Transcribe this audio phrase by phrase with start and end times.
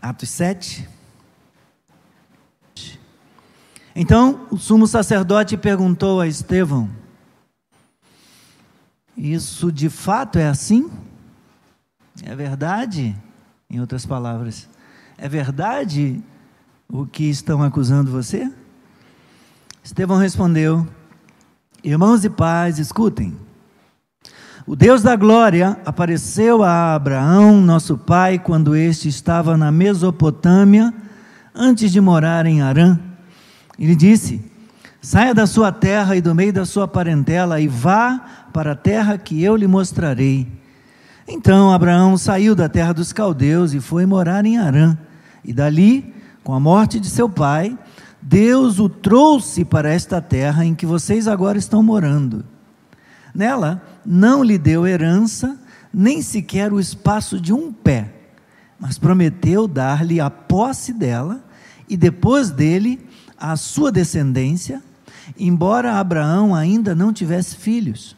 [0.00, 0.88] Atos 7.
[3.94, 6.88] Então o sumo sacerdote perguntou a Estevão:
[9.16, 10.90] Isso de fato é assim?
[12.22, 13.16] É verdade?
[13.68, 14.68] Em outras palavras,
[15.18, 16.22] é verdade
[16.88, 18.50] o que estão acusando você?
[19.84, 20.86] Estevão respondeu:
[21.84, 23.36] Irmãos e pais, escutem.
[24.66, 30.92] O Deus da glória apareceu a Abraão, nosso pai, quando este estava na Mesopotâmia,
[31.54, 32.98] antes de morar em Arã.
[33.78, 34.44] Ele disse:
[35.00, 38.20] Saia da sua terra e do meio da sua parentela e vá
[38.52, 40.46] para a terra que eu lhe mostrarei.
[41.26, 44.96] Então Abraão saiu da terra dos caldeus e foi morar em Arã.
[45.42, 47.78] E dali, com a morte de seu pai,
[48.20, 52.44] Deus o trouxe para esta terra em que vocês agora estão morando.
[53.34, 55.58] Nela não lhe deu herança,
[55.92, 58.12] nem sequer o espaço de um pé,
[58.78, 61.42] mas prometeu dar-lhe a posse dela
[61.88, 63.00] e depois dele
[63.36, 64.82] a sua descendência,
[65.38, 68.16] embora Abraão ainda não tivesse filhos.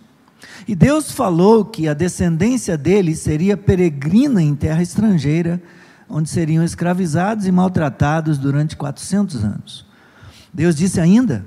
[0.67, 5.62] E Deus falou que a descendência dele seria peregrina em terra estrangeira,
[6.08, 9.86] onde seriam escravizados e maltratados durante 400 anos.
[10.53, 11.45] Deus disse ainda: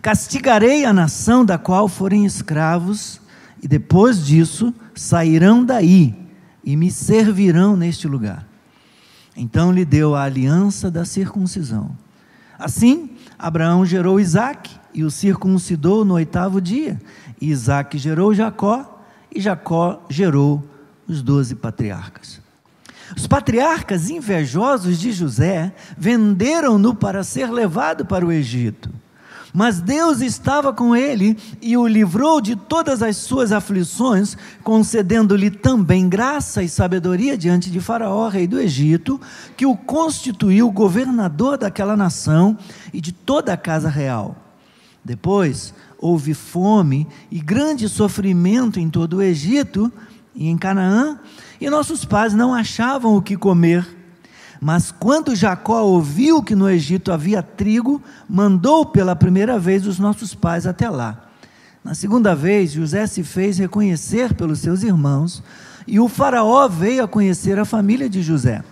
[0.00, 3.20] Castigarei a nação da qual forem escravos,
[3.62, 6.14] e depois disso sairão daí
[6.62, 8.46] e me servirão neste lugar.
[9.36, 11.90] Então lhe deu a aliança da circuncisão.
[12.58, 17.00] Assim, Abraão gerou Isaac e o circuncidou no oitavo dia.
[17.40, 19.00] E Isaac gerou Jacó
[19.34, 20.64] e Jacó gerou
[21.06, 22.40] os doze patriarcas.
[23.16, 28.90] Os patriarcas invejosos de José venderam-no para ser levado para o Egito.
[29.52, 36.08] Mas Deus estava com ele e o livrou de todas as suas aflições, concedendo-lhe também
[36.08, 39.20] graça e sabedoria diante de Faraó, rei do Egito,
[39.56, 42.56] que o constituiu governador daquela nação
[42.92, 44.36] e de toda a casa real.
[45.04, 49.90] Depois houve fome e grande sofrimento em todo o Egito
[50.34, 51.18] e em Canaã,
[51.60, 53.97] e nossos pais não achavam o que comer.
[54.60, 60.34] Mas quando Jacó ouviu que no Egito havia trigo, mandou pela primeira vez os nossos
[60.34, 61.28] pais até lá.
[61.84, 65.42] Na segunda vez, José se fez reconhecer pelos seus irmãos,
[65.86, 68.62] e o Faraó veio a conhecer a família de José.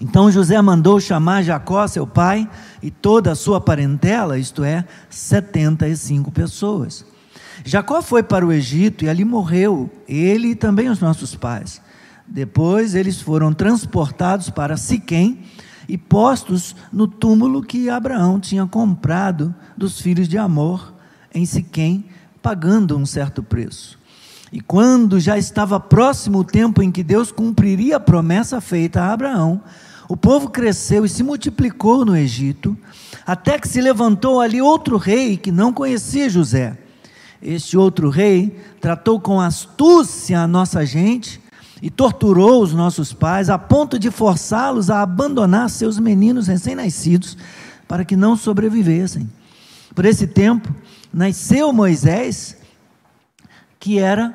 [0.00, 2.48] Então José mandou chamar Jacó, seu pai,
[2.82, 7.04] e toda a sua parentela, isto é, 75 pessoas.
[7.64, 11.80] Jacó foi para o Egito e ali morreu, ele e também os nossos pais.
[12.28, 15.40] Depois eles foram transportados para Siquém
[15.88, 20.92] e postos no túmulo que Abraão tinha comprado dos filhos de Amor
[21.34, 22.04] em Siquém,
[22.42, 23.98] pagando um certo preço.
[24.52, 29.12] E quando já estava próximo o tempo em que Deus cumpriria a promessa feita a
[29.12, 29.62] Abraão,
[30.08, 32.76] o povo cresceu e se multiplicou no Egito,
[33.26, 36.78] até que se levantou ali outro rei que não conhecia José
[37.42, 41.40] este outro rei tratou com astúcia a nossa gente
[41.80, 47.36] e torturou os nossos pais a ponto de forçá-los a abandonar seus meninos recém-nascidos
[47.86, 49.30] para que não sobrevivessem.
[49.94, 50.74] Por esse tempo,
[51.12, 52.56] nasceu Moisés,
[53.80, 54.34] que era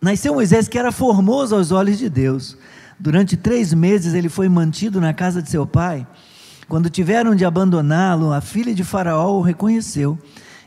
[0.00, 2.56] nasceu Moisés que era formoso aos olhos de Deus.
[2.98, 6.06] Durante três meses ele foi mantido na casa de seu pai.
[6.68, 10.18] Quando tiveram de abandoná-lo, a filha de Faraó o reconheceu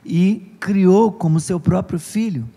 [0.06, 2.47] e criou como seu próprio filho.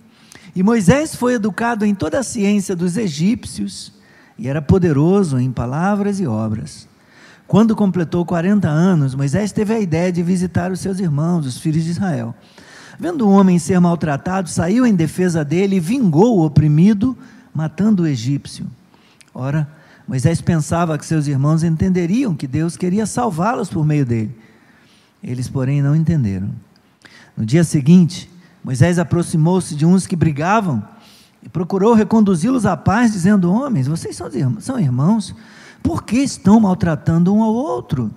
[0.54, 3.92] E Moisés foi educado em toda a ciência dos egípcios
[4.38, 6.88] e era poderoso em palavras e obras.
[7.46, 11.84] Quando completou 40 anos, Moisés teve a ideia de visitar os seus irmãos, os filhos
[11.84, 12.34] de Israel.
[12.98, 17.16] Vendo o homem ser maltratado, saiu em defesa dele e vingou o oprimido,
[17.52, 18.66] matando o egípcio.
[19.34, 19.68] Ora,
[20.06, 24.34] Moisés pensava que seus irmãos entenderiam que Deus queria salvá-los por meio dele.
[25.22, 26.50] Eles, porém, não entenderam.
[27.36, 28.30] No dia seguinte,
[28.64, 30.82] Moisés aproximou-se de uns que brigavam
[31.42, 34.18] e procurou reconduzi-los à paz, dizendo: Homens, vocês
[34.58, 35.34] são irmãos,
[35.82, 38.10] por que estão maltratando um ao outro?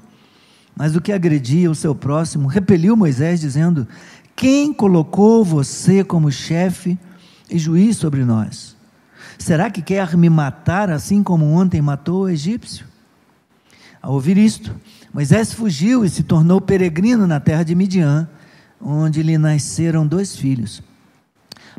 [0.74, 3.86] Mas o que agredia o seu próximo repeliu Moisés, dizendo:
[4.34, 6.98] Quem colocou você como chefe
[7.50, 8.78] e juiz sobre nós?
[9.38, 12.86] Será que quer me matar assim como ontem matou o egípcio?
[14.02, 14.74] Ao ouvir isto,
[15.14, 18.30] Moisés fugiu e se tornou peregrino na terra de Midian
[18.82, 20.82] onde lhe nasceram dois filhos.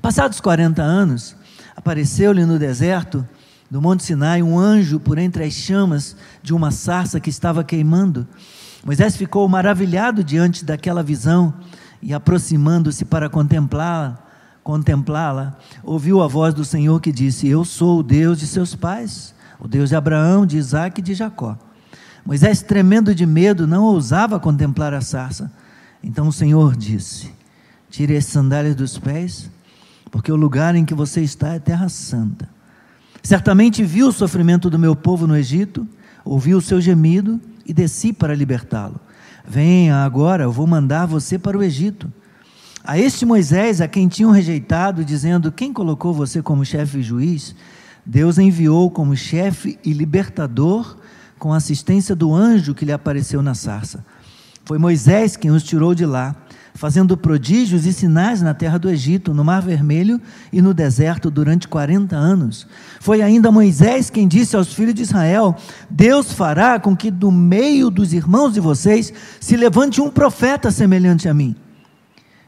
[0.00, 1.36] Passados 40 anos,
[1.76, 3.26] apareceu-lhe no deserto
[3.70, 8.26] do Monte Sinai um anjo por entre as chamas de uma sarça que estava queimando.
[8.84, 11.52] Moisés ficou maravilhado diante daquela visão
[12.00, 14.18] e aproximando-se para contemplá-la,
[14.62, 19.34] contemplá-la, ouviu a voz do Senhor que disse: Eu sou o Deus de seus pais,
[19.58, 21.58] o Deus de Abraão, de Isaac e de Jacó.
[22.24, 25.50] Moisés, tremendo de medo, não ousava contemplar a sarça.
[26.02, 27.30] Então o Senhor disse:
[27.90, 29.50] Tire as sandálias dos pés,
[30.10, 32.48] porque o lugar em que você está é terra santa.
[33.22, 35.86] Certamente viu o sofrimento do meu povo no Egito,
[36.24, 39.00] ouviu o seu gemido e desci para libertá-lo.
[39.46, 42.12] Venha agora, eu vou mandar você para o Egito.
[42.84, 47.54] A este Moisés, a quem tinham rejeitado, dizendo: Quem colocou você como chefe e juiz?
[48.04, 50.96] Deus enviou como chefe e libertador,
[51.38, 54.04] com a assistência do anjo que lhe apareceu na sarça.
[54.68, 56.36] Foi Moisés quem os tirou de lá
[56.74, 60.20] fazendo prodígios e sinais na terra do Egito, no Mar Vermelho
[60.52, 62.66] e no deserto durante 40 anos.
[63.00, 65.56] Foi ainda Moisés quem disse aos filhos de Israel:
[65.88, 69.10] Deus fará com que do meio dos irmãos de vocês
[69.40, 71.56] se levante um profeta semelhante a mim.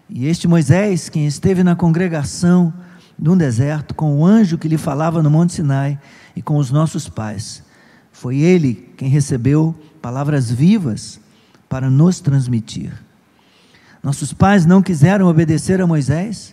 [0.06, 2.70] E este Moisés, quem esteve na congregação
[3.18, 5.98] no deserto, com o anjo que lhe falava no Monte Sinai
[6.36, 7.62] e com os nossos pais,
[8.12, 11.18] foi ele quem recebeu palavras vivas
[11.70, 12.92] para nos transmitir.
[14.02, 16.52] Nossos pais não quiseram obedecer a Moisés,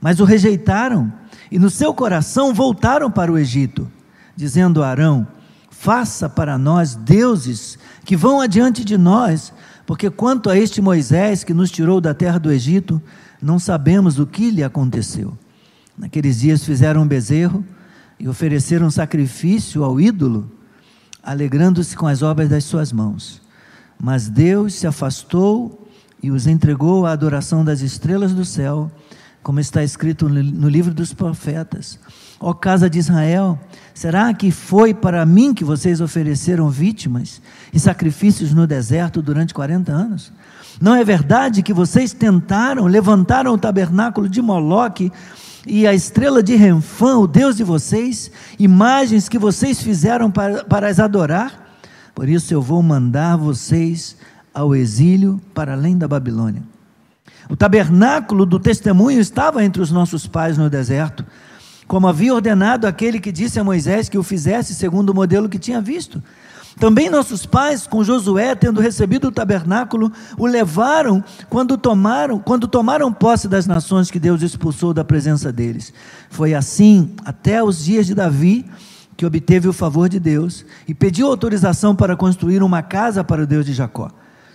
[0.00, 1.12] mas o rejeitaram
[1.50, 3.86] e no seu coração voltaram para o Egito,
[4.34, 5.28] dizendo a Arão:
[5.70, 9.52] Faça para nós deuses que vão adiante de nós,
[9.84, 13.02] porque quanto a este Moisés que nos tirou da terra do Egito,
[13.42, 15.36] não sabemos o que lhe aconteceu.
[15.96, 17.62] Naqueles dias fizeram um bezerro
[18.18, 20.50] e ofereceram sacrifício ao ídolo,
[21.22, 23.43] alegrando-se com as obras das suas mãos.
[24.04, 25.88] Mas Deus se afastou
[26.22, 28.92] e os entregou à adoração das estrelas do céu,
[29.42, 31.98] como está escrito no livro dos profetas.
[32.38, 33.58] Ó casa de Israel,
[33.94, 37.40] será que foi para mim que vocês ofereceram vítimas
[37.72, 40.30] e sacrifícios no deserto durante 40 anos?
[40.78, 45.10] Não é verdade que vocês tentaram, levantaram o tabernáculo de Moloque
[45.66, 50.88] e a estrela de Renfã, o Deus de vocês, imagens que vocês fizeram para, para
[50.88, 51.63] as adorar?
[52.14, 54.16] Por isso eu vou mandar vocês
[54.52, 56.62] ao exílio para além da Babilônia.
[57.48, 61.24] O tabernáculo do testemunho estava entre os nossos pais no deserto,
[61.86, 65.58] como havia ordenado aquele que disse a Moisés que o fizesse segundo o modelo que
[65.58, 66.22] tinha visto.
[66.78, 73.12] Também nossos pais, com Josué, tendo recebido o tabernáculo, o levaram quando tomaram, quando tomaram
[73.12, 75.92] posse das nações que Deus expulsou da presença deles.
[76.30, 78.64] Foi assim até os dias de Davi,
[79.16, 83.46] que obteve o favor de Deus e pediu autorização para construir uma casa para o
[83.46, 84.10] Deus de Jacó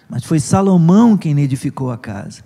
[0.10, 2.42] mas foi Salomão quem edificou a casa.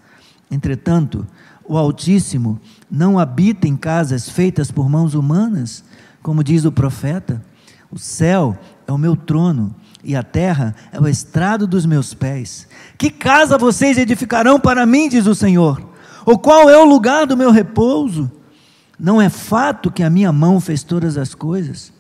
[0.52, 1.26] Entretanto,
[1.64, 2.60] o Altíssimo
[2.92, 5.84] não habita em casas feitas por mãos humanas,
[6.22, 7.42] como diz o profeta.
[7.90, 9.74] O céu é o meu trono
[10.04, 12.68] e a terra é o estrado dos meus pés.
[12.98, 15.82] Que casa vocês edificarão para mim, diz o Senhor?
[16.26, 18.30] Ou qual é o lugar do meu repouso?
[19.00, 21.93] Não é fato que a minha mão fez todas as coisas?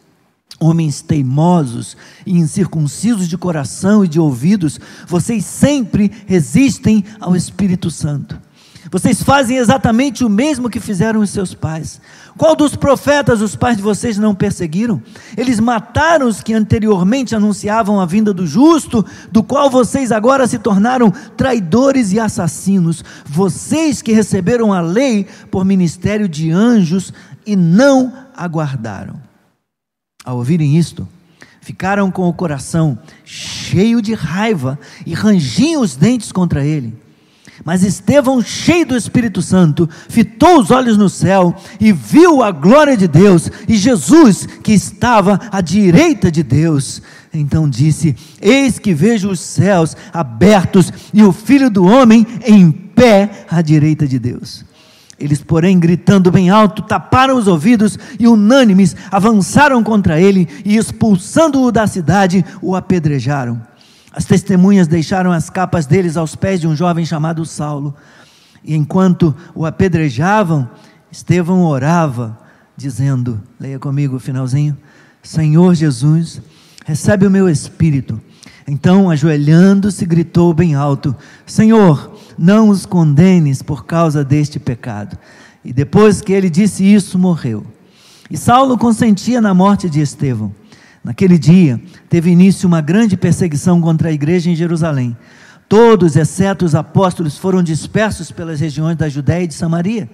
[0.59, 8.39] Homens teimosos e incircuncisos de coração e de ouvidos, vocês sempre resistem ao Espírito Santo.
[8.91, 11.99] Vocês fazem exatamente o mesmo que fizeram os seus pais.
[12.37, 15.01] Qual dos profetas os pais de vocês não perseguiram?
[15.35, 20.59] Eles mataram os que anteriormente anunciavam a vinda do justo, do qual vocês agora se
[20.59, 23.03] tornaram traidores e assassinos.
[23.25, 27.11] Vocês que receberam a lei por ministério de anjos
[27.45, 29.32] e não aguardaram.
[30.23, 31.07] Ao ouvirem isto,
[31.61, 36.93] ficaram com o coração cheio de raiva e rangiam os dentes contra ele.
[37.63, 42.97] Mas Estevão, cheio do Espírito Santo, fitou os olhos no céu e viu a glória
[42.97, 47.01] de Deus e Jesus que estava à direita de Deus.
[47.33, 53.45] Então disse: Eis que vejo os céus abertos e o Filho do Homem em pé
[53.49, 54.65] à direita de Deus.
[55.19, 61.71] Eles, porém, gritando bem alto, taparam os ouvidos e, unânimes, avançaram contra ele e, expulsando-o
[61.71, 63.61] da cidade, o apedrejaram.
[64.11, 67.95] As testemunhas deixaram as capas deles aos pés de um jovem chamado Saulo.
[68.63, 70.69] E enquanto o apedrejavam,
[71.11, 72.37] Estevão orava,
[72.75, 74.77] dizendo: Leia comigo o finalzinho.
[75.21, 76.41] Senhor Jesus,
[76.85, 78.19] recebe o meu espírito.
[78.67, 81.15] Então, ajoelhando-se, gritou bem alto:
[81.45, 85.17] Senhor, não os condenes por causa deste pecado.
[85.63, 87.65] E depois que ele disse isso, morreu.
[88.29, 90.53] E Saulo consentia na morte de Estevão.
[91.03, 95.15] Naquele dia, teve início uma grande perseguição contra a igreja em Jerusalém.
[95.67, 100.09] Todos, exceto os apóstolos, foram dispersos pelas regiões da Judéia e de Samaria.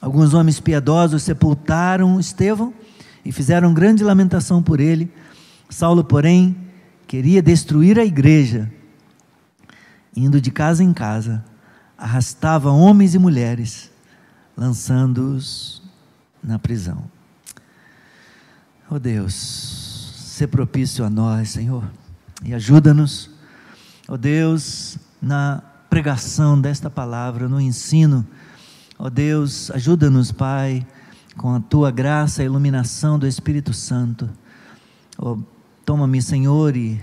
[0.00, 2.72] Alguns homens piedosos sepultaram Estevão
[3.24, 5.10] e fizeram grande lamentação por ele.
[5.68, 6.56] Saulo, porém,
[7.08, 8.70] queria destruir a igreja
[10.14, 11.44] indo de casa em casa,
[11.96, 13.90] arrastava homens e mulheres,
[14.56, 15.82] lançando-os
[16.42, 17.04] na prisão.
[18.90, 21.84] Oh Deus, ser propício a nós, Senhor.
[22.44, 23.30] E ajuda-nos,
[24.06, 28.26] ó Deus, na pregação desta palavra, no ensino.
[28.98, 30.86] Ó Deus, ajuda-nos, Pai,
[31.36, 34.28] com a tua graça e iluminação do Espírito Santo.
[35.16, 35.38] Oh,
[35.88, 37.00] Toma-me, Senhor, e,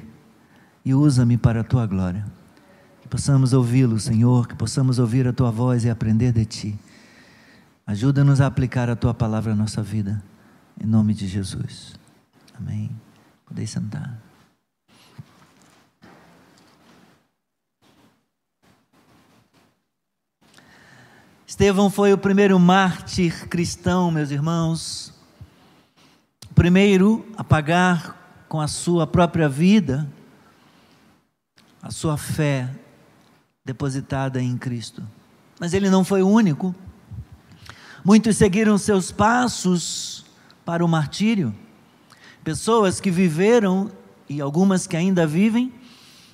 [0.86, 2.24] e usa-me para a tua glória.
[3.02, 6.80] Que possamos ouvi-lo, Senhor, que possamos ouvir a tua voz e aprender de ti.
[7.88, 10.24] Ajuda-nos a aplicar a tua palavra à nossa vida.
[10.80, 11.96] Em nome de Jesus.
[12.54, 12.92] Amém.
[13.48, 14.22] Podem sentar.
[21.48, 25.12] Estevão foi o primeiro mártir cristão, meus irmãos.
[26.52, 28.25] O primeiro a pagar
[28.56, 30.10] com a sua própria vida
[31.82, 32.70] a sua fé
[33.66, 35.04] depositada em Cristo.
[35.60, 36.74] Mas ele não foi o único.
[38.02, 40.26] Muitos seguiram seus passos
[40.64, 41.54] para o martírio.
[42.46, 43.92] Pessoas que viveram
[44.30, 45.74] e algumas que ainda vivem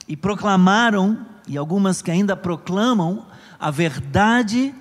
[0.08, 3.26] e proclamaram e algumas que ainda proclamam
[3.60, 4.76] a verdade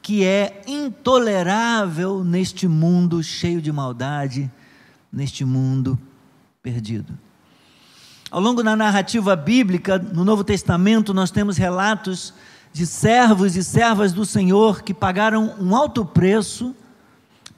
[0.00, 4.48] que é intolerável neste mundo cheio de maldade,
[5.12, 5.98] neste mundo
[6.64, 7.12] perdido.
[8.30, 12.32] Ao longo da narrativa bíblica, no Novo Testamento, nós temos relatos
[12.72, 16.74] de servos e servas do Senhor que pagaram um alto preço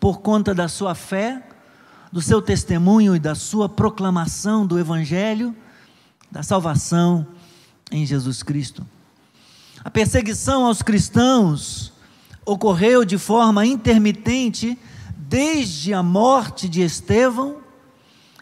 [0.01, 1.41] por conta da sua fé,
[2.11, 5.55] do seu testemunho e da sua proclamação do Evangelho,
[6.29, 7.25] da salvação
[7.93, 8.85] em Jesus Cristo.
[9.85, 11.93] A perseguição aos cristãos
[12.45, 14.77] ocorreu de forma intermitente
[15.17, 17.66] desde a morte de Estevão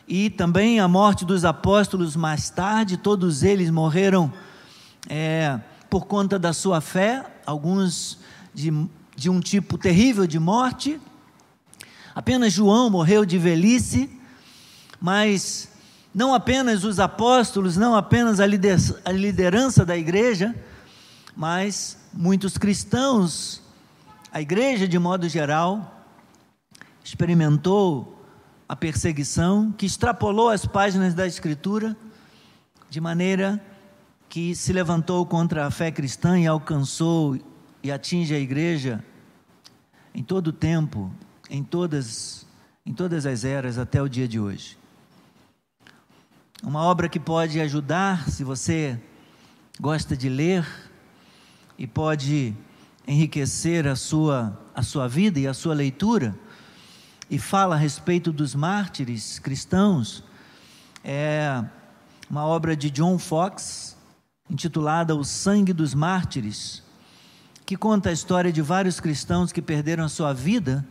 [0.06, 4.32] e também a morte dos apóstolos mais tarde, todos eles morreram
[5.08, 5.58] é,
[5.88, 8.18] por conta da sua fé, alguns
[8.52, 8.72] de,
[9.16, 11.00] de um tipo terrível de morte.
[12.14, 14.10] Apenas João morreu de velhice,
[15.00, 15.68] mas
[16.14, 18.46] não apenas os apóstolos, não apenas a
[19.12, 20.54] liderança da igreja,
[21.36, 23.64] mas muitos cristãos
[24.34, 26.04] a igreja, de modo geral,
[27.04, 28.13] experimentou
[28.68, 31.96] a perseguição que extrapolou as páginas da Escritura,
[32.88, 33.62] de maneira
[34.28, 37.38] que se levantou contra a fé cristã e alcançou
[37.82, 39.04] e atinge a igreja
[40.14, 41.12] em todo o tempo,
[41.50, 42.46] em todas,
[42.84, 44.78] em todas as eras até o dia de hoje.
[46.62, 48.98] Uma obra que pode ajudar, se você
[49.78, 50.66] gosta de ler,
[51.78, 52.54] e pode
[53.06, 56.34] enriquecer a sua, a sua vida e a sua leitura,
[57.30, 60.22] e fala a respeito dos mártires cristãos,
[61.02, 61.62] é
[62.28, 63.96] uma obra de John Fox,
[64.48, 66.82] intitulada O Sangue dos Mártires,
[67.66, 70.86] que conta a história de vários cristãos que perderam a sua vida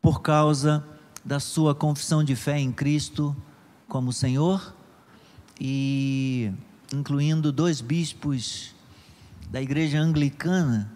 [0.00, 0.84] por causa
[1.24, 3.36] da sua confissão de fé em Cristo
[3.88, 4.74] como Senhor,
[5.60, 6.52] e
[6.92, 8.74] incluindo dois bispos
[9.50, 10.92] da igreja anglicana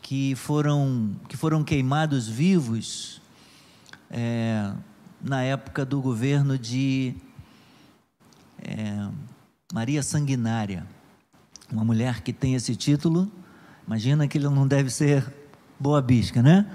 [0.00, 3.21] que foram, que foram queimados vivos
[4.12, 4.70] é,
[5.22, 7.14] na época do governo de
[8.62, 9.08] é,
[9.72, 10.86] Maria Sanguinária.
[11.72, 13.32] Uma mulher que tem esse título,
[13.86, 15.26] imagina que ele não deve ser
[15.80, 16.66] boa bisca, né?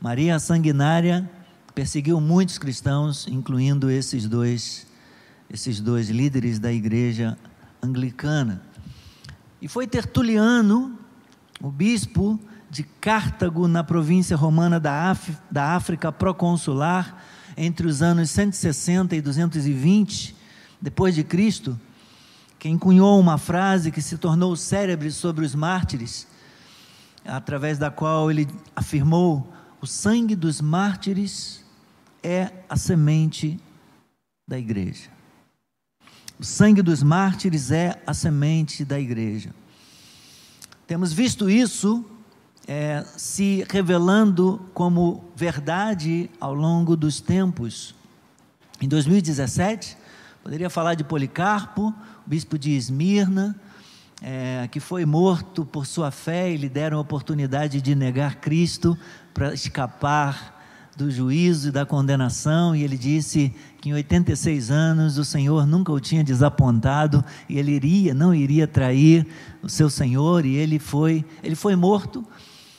[0.00, 1.28] Maria Sanguinária
[1.74, 4.86] perseguiu muitos cristãos, incluindo esses dois,
[5.50, 7.36] esses dois líderes da igreja
[7.82, 8.62] anglicana.
[9.60, 10.96] E foi Tertuliano,
[11.60, 12.38] o bispo,
[12.70, 15.16] de Cartago, na província romana da,
[15.50, 17.22] da África proconsular,
[17.56, 20.36] entre os anos 160 e 220
[20.80, 21.78] depois de Cristo,
[22.58, 26.26] que encunhou uma frase que se tornou célebre sobre os mártires,
[27.24, 28.46] através da qual ele
[28.76, 31.64] afirmou: o sangue dos mártires
[32.22, 33.60] é a semente
[34.46, 35.10] da igreja.
[36.38, 39.52] O sangue dos mártires é a semente da igreja.
[40.86, 42.04] Temos visto isso
[42.68, 47.94] é, se revelando como verdade ao longo dos tempos.
[48.78, 49.96] Em 2017,
[50.42, 51.94] poderia falar de Policarpo,
[52.26, 53.58] bispo de Esmirna,
[54.20, 58.98] é, que foi morto por sua fé e lhe deram a oportunidade de negar Cristo
[59.32, 60.56] para escapar
[60.94, 65.92] do juízo e da condenação, e ele disse que em 86 anos o Senhor nunca
[65.92, 69.24] o tinha desapontado e ele iria, não iria trair
[69.62, 72.26] o seu Senhor, e ele foi, ele foi morto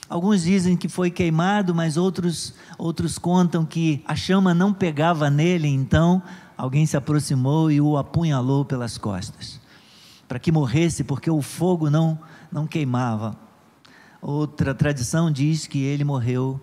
[0.09, 5.67] Alguns dizem que foi queimado, mas outros, outros contam que a chama não pegava nele,
[5.67, 6.21] então
[6.57, 9.61] alguém se aproximou e o apunhalou pelas costas,
[10.27, 12.17] para que morresse, porque o fogo não,
[12.51, 13.37] não queimava.
[14.21, 16.59] Outra tradição diz que ele morreu,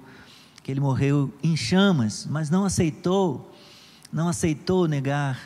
[0.63, 3.53] que ele morreu em chamas, mas não aceitou
[4.13, 5.39] não aceitou negar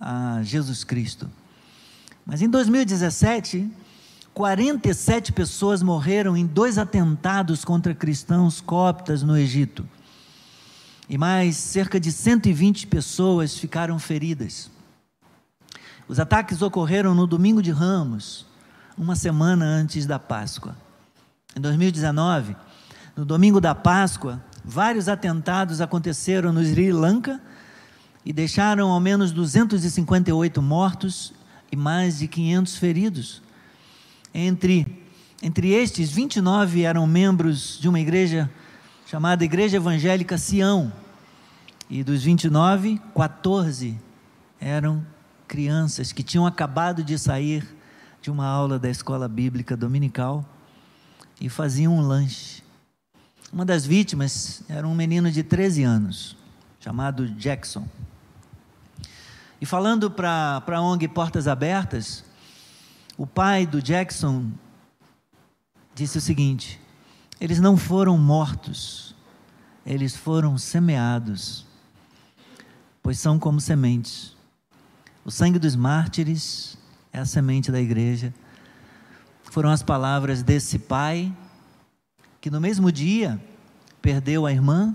[0.00, 1.30] a Jesus Cristo.
[2.24, 3.70] Mas em 2017,
[4.34, 9.86] 47 pessoas morreram em dois atentados contra cristãos coptas no Egito.
[11.08, 14.70] E mais cerca de 120 pessoas ficaram feridas.
[16.08, 18.46] Os ataques ocorreram no domingo de Ramos,
[18.96, 20.74] uma semana antes da Páscoa.
[21.54, 22.56] Em 2019,
[23.14, 27.38] no domingo da Páscoa, vários atentados aconteceram no Sri Lanka
[28.24, 31.34] e deixaram ao menos 258 mortos
[31.70, 33.42] e mais de 500 feridos.
[34.34, 35.04] Entre,
[35.42, 38.50] entre estes, 29 eram membros de uma igreja
[39.06, 40.92] chamada Igreja Evangélica Sião.
[41.90, 43.98] E dos 29, 14
[44.58, 45.04] eram
[45.46, 47.76] crianças que tinham acabado de sair
[48.22, 50.48] de uma aula da escola bíblica dominical
[51.38, 52.62] e faziam um lanche.
[53.52, 56.36] Uma das vítimas era um menino de 13 anos,
[56.80, 57.86] chamado Jackson.
[59.60, 62.24] E falando para a ONG Portas Abertas,
[63.22, 64.50] o pai do Jackson
[65.94, 66.80] disse o seguinte:
[67.40, 69.14] eles não foram mortos,
[69.86, 71.64] eles foram semeados,
[73.00, 74.34] pois são como sementes.
[75.24, 76.76] O sangue dos mártires
[77.12, 78.34] é a semente da igreja.
[79.44, 81.32] Foram as palavras desse pai
[82.40, 83.40] que no mesmo dia
[84.00, 84.92] perdeu a irmã,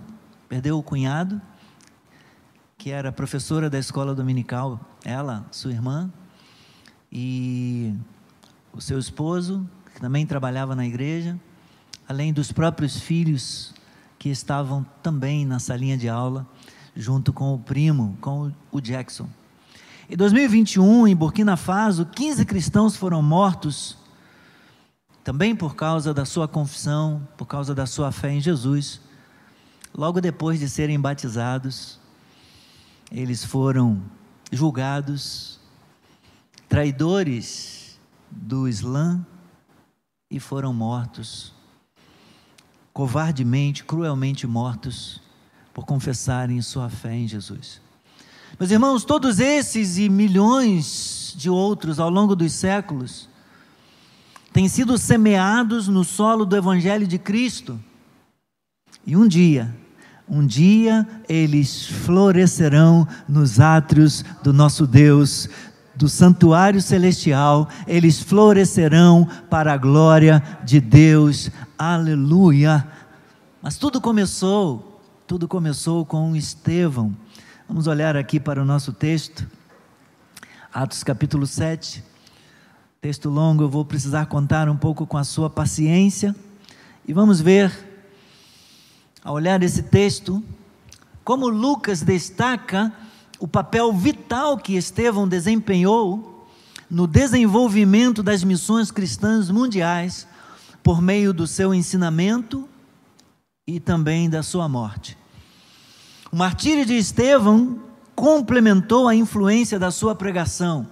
[0.49, 1.41] perdeu o cunhado,
[2.77, 6.11] que era professora da escola dominical, ela, sua irmã,
[7.09, 7.95] e
[8.73, 11.39] o seu esposo, que também trabalhava na igreja,
[12.07, 13.73] além dos próprios filhos
[14.19, 16.47] que estavam também na salinha de aula,
[16.95, 19.29] junto com o primo, com o Jackson.
[20.09, 23.97] Em 2021, em Burkina Faso, 15 cristãos foram mortos,
[25.23, 29.01] também por causa da sua confissão, por causa da sua fé em Jesus.
[29.93, 31.99] Logo depois de serem batizados,
[33.11, 34.01] eles foram
[34.51, 35.59] julgados
[36.69, 37.76] traidores
[38.29, 39.25] do Islã
[40.29, 41.53] e foram mortos,
[42.93, 45.21] covardemente, cruelmente mortos,
[45.73, 47.81] por confessarem sua fé em Jesus.
[48.59, 53.29] Meus irmãos, todos esses e milhões de outros ao longo dos séculos
[54.51, 57.79] têm sido semeados no solo do Evangelho de Cristo.
[59.05, 59.75] E um dia,
[60.27, 65.47] um dia eles florescerão nos átrios do nosso Deus,
[65.97, 71.51] do santuário celestial, eles florescerão para a glória de Deus.
[71.77, 72.87] Aleluia!
[73.61, 77.13] Mas tudo começou, tudo começou com Estevão
[77.67, 79.45] Vamos olhar aqui para o nosso texto,
[80.73, 82.01] Atos capítulo 7.
[83.01, 86.33] Texto longo, eu vou precisar contar um pouco com a sua paciência.
[87.05, 87.69] E vamos ver,
[89.21, 90.41] ao olhar esse texto,
[91.25, 92.93] como Lucas destaca
[93.39, 96.47] o papel vital que Estevão desempenhou
[96.89, 100.27] no desenvolvimento das missões cristãs mundiais
[100.81, 102.67] por meio do seu ensinamento
[103.67, 105.17] e também da sua morte.
[106.31, 107.79] O martírio de Estevão
[108.15, 110.87] complementou a influência da sua pregação.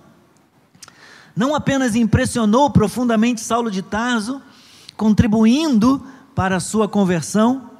[1.36, 4.42] Não apenas impressionou profundamente Saulo de Tarso,
[4.96, 6.06] contribuindo
[6.36, 7.72] para a sua conversão,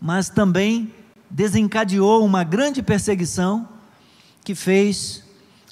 [0.00, 0.92] mas também
[1.30, 3.71] desencadeou uma grande perseguição
[4.44, 5.24] que fez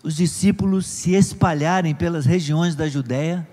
[0.02, 3.46] os discípulos se espalharem pelas regiões da Judéia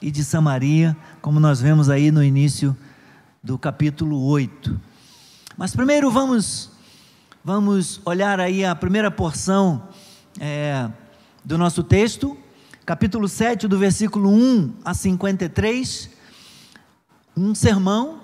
[0.00, 2.76] e de Samaria, como nós vemos aí no início
[3.42, 4.80] do capítulo 8.
[5.56, 6.70] Mas primeiro vamos
[7.42, 9.88] Vamos olhar aí a primeira porção
[10.38, 10.90] é,
[11.42, 12.36] do nosso texto,
[12.84, 16.10] capítulo 7, do versículo 1 a 53.
[17.34, 18.20] Um sermão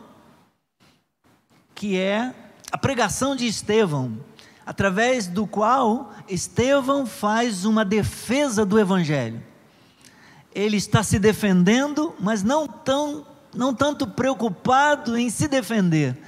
[1.75, 2.35] que é
[2.71, 4.19] a pregação de Estevão,
[4.67, 9.41] através do qual Estevão faz uma defesa do Evangelho.
[10.53, 13.25] Ele está se defendendo, mas não, tão,
[13.55, 16.19] não tanto preocupado em se defender,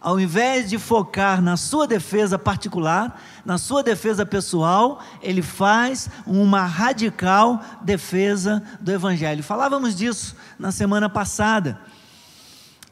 [0.00, 6.64] ao invés de focar na sua defesa particular, na sua defesa pessoal, ele faz uma
[6.66, 9.42] radical defesa do Evangelho.
[9.42, 11.80] Falávamos disso na semana passada,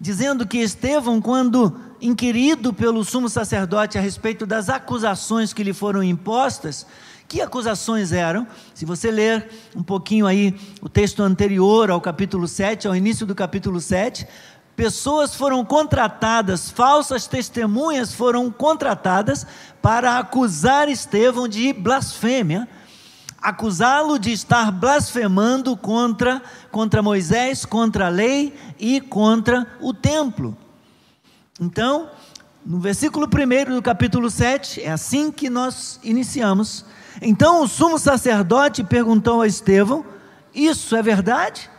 [0.00, 6.02] dizendo que Estevão, quando inquirido pelo sumo sacerdote a respeito das acusações que lhe foram
[6.02, 6.86] impostas,
[7.28, 8.46] que acusações eram?
[8.74, 13.34] Se você ler um pouquinho aí o texto anterior ao capítulo 7, ao início do
[13.34, 14.26] capítulo 7,
[14.76, 19.46] pessoas foram contratadas, falsas testemunhas foram contratadas
[19.80, 22.68] para acusar Estevão de blasfêmia,
[23.46, 30.56] acusá-lo de estar blasfemando contra, contra Moisés, contra a lei e contra o templo.
[31.60, 32.10] Então,
[32.64, 36.84] no versículo 1 do capítulo 7, é assim que nós iniciamos.
[37.22, 40.04] Então o sumo sacerdote perguntou a Estevão:
[40.52, 41.70] Isso é verdade?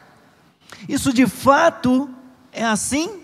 [0.88, 2.10] Isso de fato
[2.50, 3.24] é assim?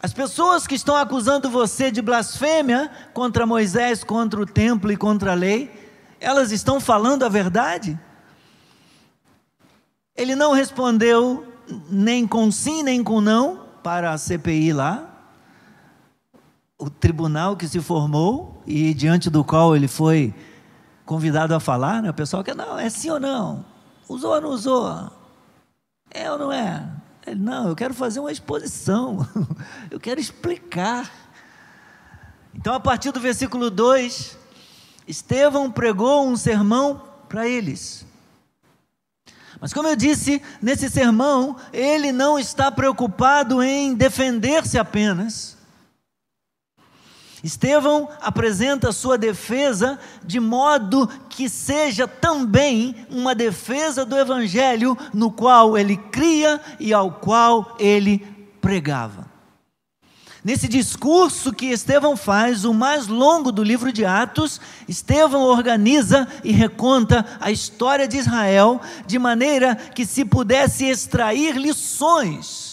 [0.00, 5.32] As pessoas que estão acusando você de blasfêmia contra Moisés, contra o templo e contra
[5.32, 5.81] a lei,
[6.22, 7.98] elas estão falando a verdade?
[10.16, 11.46] Ele não respondeu
[11.90, 15.08] nem com sim, nem com não para a CPI lá,
[16.78, 20.32] o tribunal que se formou e diante do qual ele foi
[21.04, 22.10] convidado a falar, né?
[22.10, 23.64] o pessoal quer, não, é sim ou não?
[24.08, 25.10] Usou ou não usou?
[26.10, 26.88] É ou não é?
[27.26, 29.26] Ele, não, eu quero fazer uma exposição,
[29.90, 31.10] eu quero explicar.
[32.54, 34.38] Então, a partir do versículo 2,
[35.06, 38.06] Estevão pregou um sermão para eles.
[39.60, 45.56] Mas, como eu disse, nesse sermão, ele não está preocupado em defender-se apenas.
[47.42, 55.76] Estevão apresenta sua defesa de modo que seja também uma defesa do evangelho no qual
[55.76, 58.18] ele cria e ao qual ele
[58.60, 59.31] pregava.
[60.44, 66.50] Nesse discurso que Estevão faz, o mais longo do livro de Atos, Estevão organiza e
[66.50, 72.72] reconta a história de Israel de maneira que se pudesse extrair lições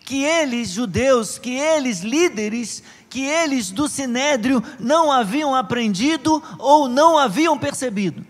[0.00, 7.18] que eles, judeus, que eles, líderes, que eles do sinédrio não haviam aprendido ou não
[7.18, 8.26] haviam percebido.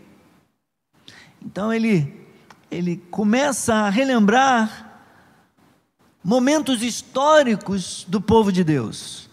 [1.40, 2.18] Então ele
[2.70, 4.87] ele começa a relembrar
[6.22, 9.28] momentos históricos do povo de Deus.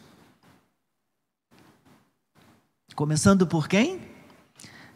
[2.96, 4.00] Começando por quem?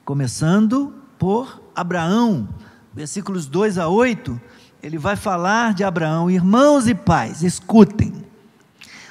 [0.05, 2.47] Começando por Abraão,
[2.93, 4.39] versículos 2 a 8,
[4.81, 8.25] ele vai falar de Abraão, irmãos e pais, escutem.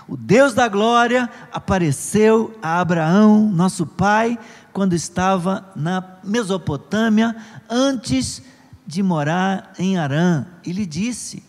[0.09, 4.39] O Deus da glória apareceu a Abraão, nosso pai,
[4.73, 7.37] quando estava na Mesopotâmia,
[7.69, 8.43] antes
[8.87, 11.43] de morar em Arã, e lhe disse: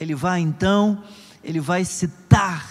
[0.00, 1.04] ele vai então,
[1.44, 2.66] ele vai citar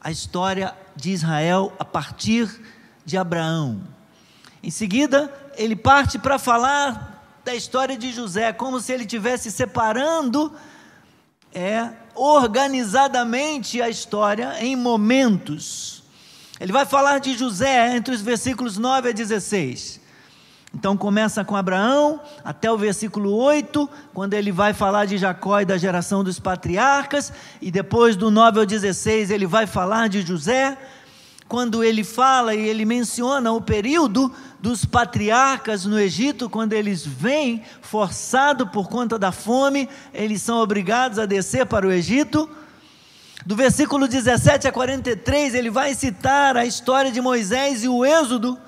[0.00, 2.50] a história de Israel a partir
[3.04, 3.80] de Abraão.
[4.62, 10.52] Em seguida, ele parte para falar da história de José, como se ele estivesse separando
[11.54, 16.02] é organizadamente a história em momentos.
[16.60, 20.00] Ele vai falar de José entre os versículos 9 a 16.
[20.74, 25.64] Então começa com Abraão até o versículo 8, quando ele vai falar de Jacó e
[25.64, 30.76] da geração dos patriarcas, e depois do 9 ao 16 ele vai falar de José,
[31.48, 37.62] quando ele fala e ele menciona o período dos patriarcas no Egito, quando eles vêm
[37.80, 42.50] forçados por conta da fome, eles são obrigados a descer para o Egito.
[43.44, 48.58] Do versículo 17 a 43, ele vai citar a história de Moisés e o Êxodo,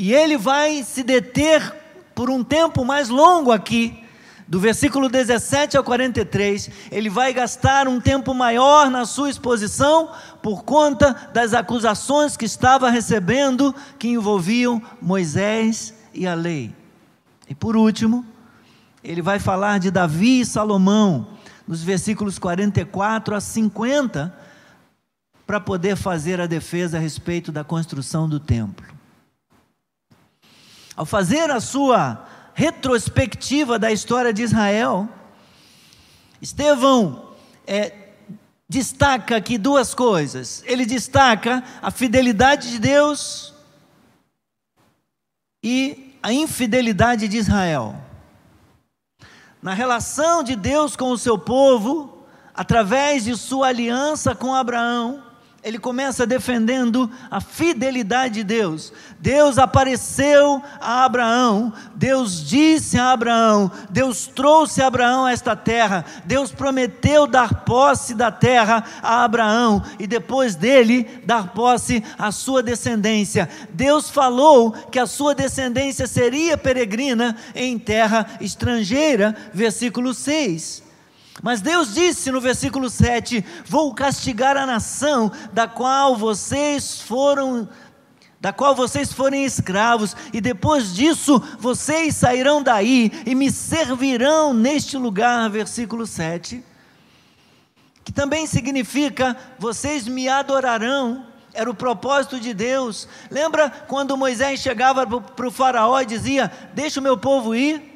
[0.00, 1.74] e ele vai se deter
[2.14, 4.04] por um tempo mais longo aqui,
[4.46, 10.62] do versículo 17 ao 43, ele vai gastar um tempo maior na sua exposição por
[10.62, 16.72] conta das acusações que estava recebendo que envolviam Moisés e a lei.
[17.48, 18.24] E por último,
[19.02, 21.26] ele vai falar de Davi e Salomão,
[21.66, 24.32] nos versículos 44 a 50,
[25.44, 28.97] para poder fazer a defesa a respeito da construção do templo.
[30.98, 35.08] Ao fazer a sua retrospectiva da história de Israel,
[36.42, 37.34] Estevão
[37.64, 37.92] é,
[38.68, 40.64] destaca aqui duas coisas.
[40.66, 43.54] Ele destaca a fidelidade de Deus
[45.62, 47.94] e a infidelidade de Israel.
[49.62, 55.22] Na relação de Deus com o seu povo, através de sua aliança com Abraão,
[55.62, 58.92] ele começa defendendo a fidelidade de Deus.
[59.18, 66.52] Deus apareceu a Abraão, Deus disse a Abraão, Deus trouxe Abraão a esta terra, Deus
[66.52, 73.48] prometeu dar posse da terra a Abraão e depois dele dar posse à sua descendência.
[73.70, 80.87] Deus falou que a sua descendência seria peregrina em terra estrangeira, versículo 6.
[81.42, 87.68] Mas Deus disse no versículo 7: Vou castigar a nação da qual vocês foram
[88.40, 94.96] da qual vocês forem escravos, e depois disso vocês sairão daí e me servirão neste
[94.96, 96.64] lugar, versículo 7,
[98.04, 103.08] que também significa vocês me adorarão, era o propósito de Deus.
[103.28, 107.87] Lembra quando Moisés chegava para o Faraó e dizia: Deixa o meu povo ir,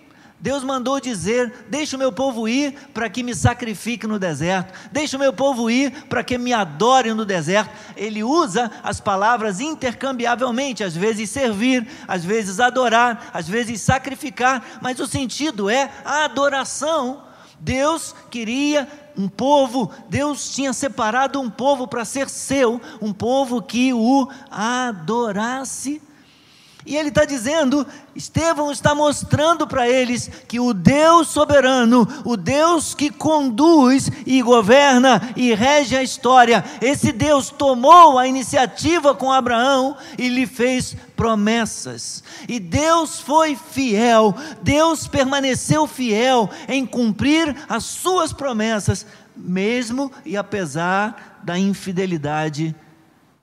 [0.43, 5.17] Deus mandou dizer: Deixa o meu povo ir para que me sacrifique no deserto, deixa
[5.17, 7.71] o meu povo ir para que me adore no deserto.
[7.97, 14.99] Ele usa as palavras intercambiavelmente, às vezes servir, às vezes adorar, às vezes sacrificar, mas
[14.99, 17.23] o sentido é a adoração.
[17.61, 23.93] Deus queria um povo, Deus tinha separado um povo para ser seu, um povo que
[23.93, 26.03] o adorasse.
[26.85, 32.93] E ele está dizendo, Estevão está mostrando para eles que o Deus soberano, o Deus
[32.93, 39.97] que conduz e governa e rege a história, esse Deus tomou a iniciativa com Abraão
[40.19, 42.25] e lhe fez promessas.
[42.49, 51.41] E Deus foi fiel, Deus permaneceu fiel em cumprir as suas promessas, mesmo e apesar
[51.45, 52.75] da infidelidade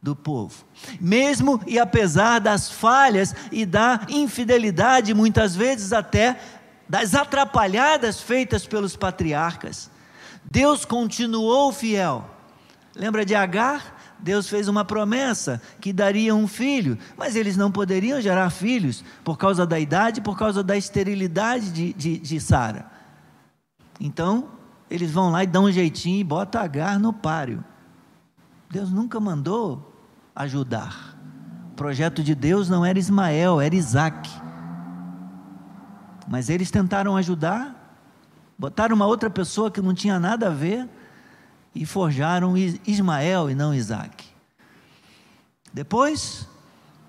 [0.02, 0.69] do povo.
[1.00, 6.40] Mesmo e apesar das falhas e da infidelidade, muitas vezes até
[6.88, 9.92] das atrapalhadas feitas pelos patriarcas,
[10.44, 12.30] Deus continuou fiel.
[12.96, 13.98] Lembra de Agar?
[14.22, 19.38] Deus fez uma promessa que daria um filho, mas eles não poderiam gerar filhos por
[19.38, 22.92] causa da idade, por causa da esterilidade de, de, de Sara.
[24.00, 24.50] Então,
[24.90, 27.64] eles vão lá e dão um jeitinho e botam Agar no páreo.
[28.70, 29.89] Deus nunca mandou
[30.40, 31.18] ajudar.
[31.74, 34.30] O projeto de Deus não era Ismael, era Isaac.
[36.28, 37.98] Mas eles tentaram ajudar,
[38.58, 40.88] botaram uma outra pessoa que não tinha nada a ver
[41.76, 44.26] e forjaram Ismael e não Isaac.
[45.74, 46.48] Depois,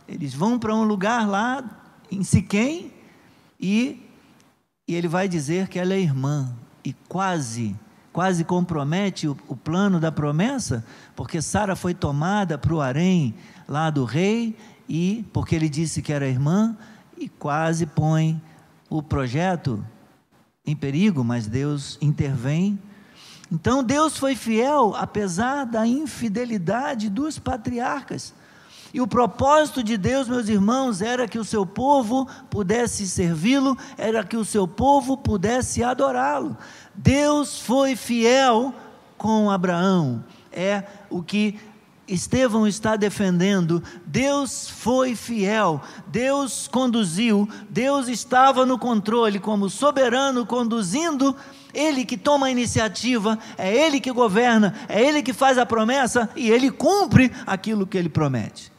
[0.09, 1.65] eles vão para um lugar lá
[2.11, 2.93] em Siquém
[3.61, 4.11] e,
[4.89, 6.53] e ele vai dizer que ela é irmã
[6.85, 7.77] e quase
[8.13, 10.85] quase compromete o, o plano da promessa,
[11.21, 13.35] porque Sara foi tomada para o harém
[13.69, 14.57] lá do rei,
[14.89, 16.75] e porque ele disse que era irmã,
[17.15, 18.41] e quase põe
[18.89, 19.85] o projeto
[20.65, 22.79] em perigo, mas Deus intervém.
[23.53, 28.33] Então Deus foi fiel, apesar da infidelidade dos patriarcas.
[28.95, 34.25] E o propósito de Deus, meus irmãos, era que o seu povo pudesse servi-lo, era
[34.25, 36.57] que o seu povo pudesse adorá-lo.
[36.95, 38.73] Deus foi fiel
[39.19, 41.59] com Abraão, é o que
[42.09, 43.83] Estevão está defendendo.
[44.05, 51.37] Deus foi fiel, Deus conduziu, Deus estava no controle, como soberano, conduzindo.
[51.73, 56.29] Ele que toma a iniciativa, é Ele que governa, é Ele que faz a promessa
[56.35, 58.73] e Ele cumpre aquilo que Ele promete.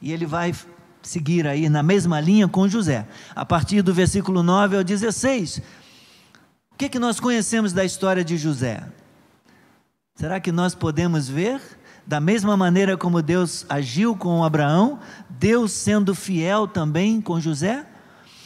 [0.00, 0.54] E Ele vai
[1.02, 5.60] seguir aí na mesma linha com José, a partir do versículo 9 ao 16
[6.80, 8.82] que, que nós conhecemos da história de José?
[10.20, 11.62] Será que nós podemos ver,
[12.06, 17.86] da mesma maneira como Deus agiu com Abraão, Deus sendo fiel também com José?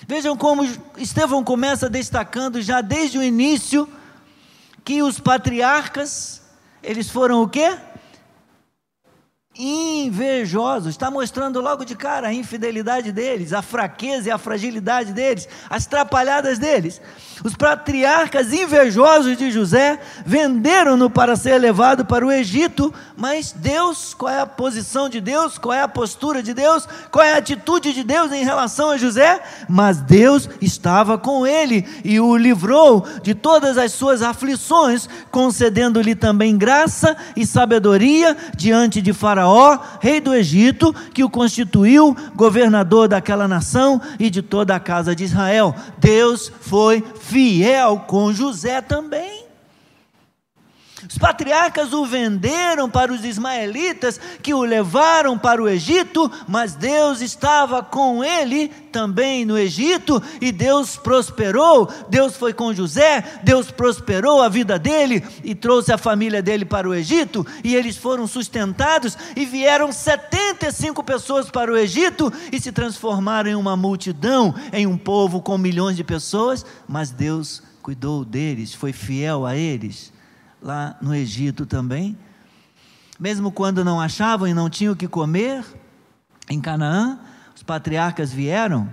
[0.07, 0.63] Vejam como
[0.97, 3.89] Estevão começa destacando já desde o início
[4.85, 6.43] que os patriarcas,
[6.81, 7.77] eles foram o quê?
[9.57, 15.49] Invejosos, está mostrando logo de cara a infidelidade deles, a fraqueza e a fragilidade deles,
[15.71, 17.01] as trapalhadas deles.
[17.45, 24.33] Os patriarcas invejosos de José venderam-no para ser levado para o Egito, mas Deus, qual
[24.33, 27.93] é a posição de Deus, qual é a postura de Deus, qual é a atitude
[27.93, 29.41] de Deus em relação a José?
[29.69, 36.57] Mas Deus estava com ele e o livrou de todas as suas aflições, concedendo-lhe também
[36.57, 43.47] graça e sabedoria diante de Faraó Faraó, rei do Egito, que o constituiu governador daquela
[43.47, 45.75] nação e de toda a casa de Israel.
[45.99, 49.34] Deus foi fiel com José também.
[51.09, 57.21] Os patriarcas o venderam para os ismaelitas, que o levaram para o Egito, mas Deus
[57.21, 61.91] estava com ele também no Egito, e Deus prosperou.
[62.09, 66.89] Deus foi com José, Deus prosperou a vida dele e trouxe a família dele para
[66.89, 72.73] o Egito, e eles foram sustentados, e vieram 75 pessoas para o Egito e se
[72.73, 78.73] transformaram em uma multidão, em um povo com milhões de pessoas, mas Deus cuidou deles,
[78.73, 80.14] foi fiel a eles
[80.65, 82.17] lá no Egito também.
[83.21, 85.63] Mesmo quando não achavam e não tinham o que comer,
[86.49, 87.21] em Canaã,
[87.55, 88.93] os patriarcas vieram,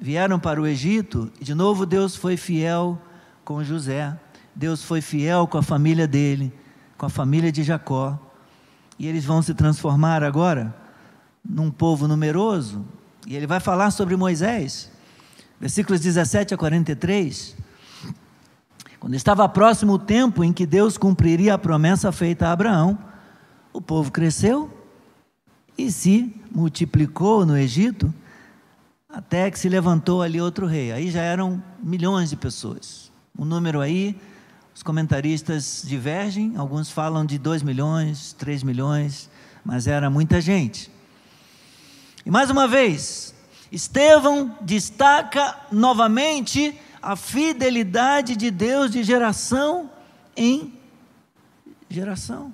[0.00, 3.00] vieram para o Egito, e de novo Deus foi fiel
[3.44, 4.18] com José,
[4.54, 6.52] Deus foi fiel com a família dele,
[6.96, 8.18] com a família de Jacó,
[8.98, 10.74] e eles vão se transformar agora
[11.44, 12.84] num povo numeroso,
[13.26, 14.90] e ele vai falar sobre Moisés,
[15.60, 17.56] versículos 17 a 43.
[19.00, 22.98] Quando estava próximo o tempo em que Deus cumpriria a promessa feita a Abraão,
[23.72, 24.70] o povo cresceu
[25.76, 28.12] e se multiplicou no Egito,
[29.08, 30.92] até que se levantou ali outro rei.
[30.92, 33.10] Aí já eram milhões de pessoas.
[33.36, 34.20] O número aí,
[34.74, 39.30] os comentaristas divergem, alguns falam de 2 milhões, 3 milhões,
[39.64, 40.92] mas era muita gente.
[42.26, 43.34] E mais uma vez,
[43.72, 49.90] Estevão destaca novamente a fidelidade de Deus de geração
[50.36, 50.72] em
[51.88, 52.52] geração.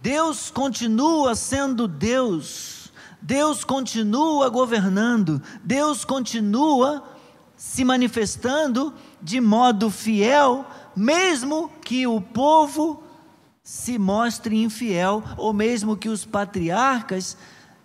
[0.00, 7.02] Deus continua sendo Deus, Deus continua governando, Deus continua
[7.56, 13.02] se manifestando de modo fiel, mesmo que o povo
[13.62, 17.36] se mostre infiel, ou mesmo que os patriarcas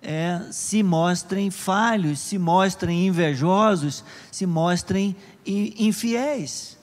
[0.02, 6.78] é, se mostrem falhos, se mostrem invejosos, se mostrem infiéis.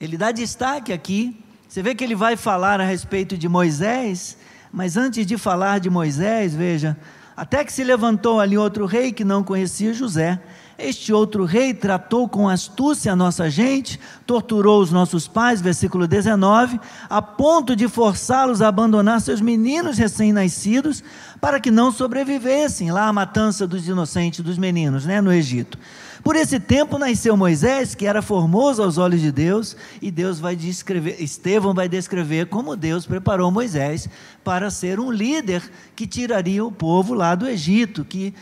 [0.00, 4.38] Ele dá destaque aqui você vê que ele vai falar a respeito de Moisés,
[4.70, 6.96] mas antes de falar de Moisés, veja,
[7.36, 10.40] até que se levantou ali outro rei que não conhecia José.
[10.76, 16.80] Este outro rei tratou com astúcia a nossa gente, torturou os nossos pais, versículo 19,
[17.08, 21.02] a ponto de forçá-los a abandonar seus meninos recém-nascidos,
[21.40, 25.78] para que não sobrevivessem lá à matança dos inocentes, dos meninos, né, no Egito.
[26.24, 30.56] Por esse tempo nasceu Moisés, que era formoso aos olhos de Deus, e Deus vai
[30.56, 34.08] descrever, Estevão vai descrever como Deus preparou Moisés
[34.42, 35.62] para ser um líder
[35.94, 38.34] que tiraria o povo lá do Egito, que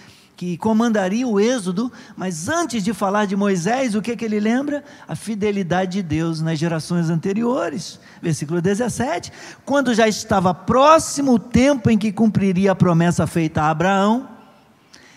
[0.43, 4.83] que comandaria o êxodo, mas antes de falar de Moisés, o que, que ele lembra?
[5.07, 8.01] A fidelidade de Deus nas gerações anteriores.
[8.21, 9.33] Versículo 17:
[9.65, 14.29] Quando já estava próximo o tempo em que cumpriria a promessa feita a Abraão,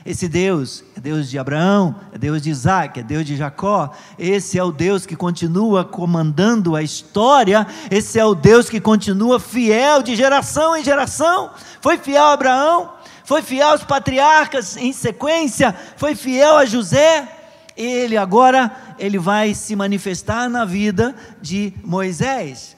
[0.06, 3.90] esse Deus é Deus de Abraão, é Deus de Isaac, é Deus de Jacó.
[4.20, 7.66] Esse é o Deus que continua comandando a história.
[7.90, 11.50] Esse é o Deus que continua fiel de geração em geração.
[11.82, 12.92] Foi fiel a Abraão,
[13.26, 17.28] foi fiel aos patriarcas em sequência, foi fiel a José.
[17.76, 22.78] Ele agora ele vai se manifestar na vida de Moisés.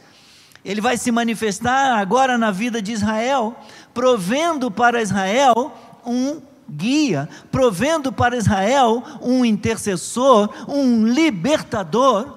[0.65, 3.55] Ele vai se manifestar agora na vida de Israel,
[3.93, 5.71] provendo para Israel
[6.05, 12.37] um guia, provendo para Israel um intercessor, um libertador,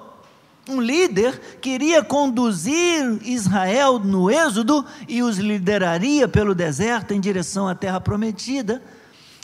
[0.67, 7.67] um líder que iria conduzir Israel no êxodo e os lideraria pelo deserto em direção
[7.67, 8.81] à terra prometida.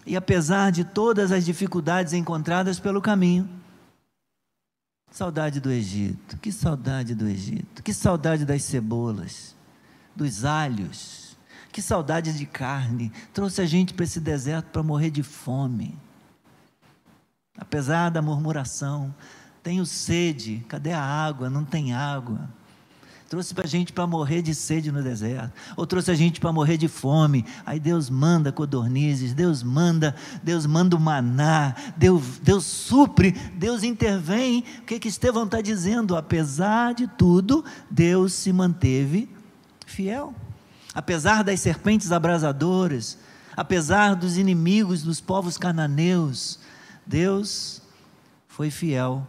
[0.06, 3.49] E apesar de todas as dificuldades encontradas pelo caminho,
[5.12, 9.56] saudade do Egito, que saudade do Egito, que saudade das cebolas,
[10.15, 11.36] dos alhos,
[11.71, 13.12] que saudade de carne.
[13.34, 15.97] Trouxe a gente para esse deserto para morrer de fome.
[17.58, 19.13] Apesar da murmuração,
[19.67, 21.49] tenho sede, cadê a água?
[21.49, 22.39] Não tem água.
[23.27, 26.53] Trouxe para a gente para morrer de sede no deserto, ou trouxe a gente para
[26.53, 27.43] morrer de fome.
[27.65, 34.63] Aí Deus manda codornizes, Deus manda, Deus manda o maná, Deus, Deus supre, Deus intervém.
[34.80, 36.15] O que que Estevão está dizendo?
[36.15, 39.30] Apesar de tudo, Deus se manteve
[39.86, 40.34] fiel
[40.93, 43.17] apesar das serpentes abrasadoras,
[43.56, 46.58] apesar dos inimigos dos povos cananeus,
[47.06, 47.82] Deus
[48.47, 49.27] foi fiel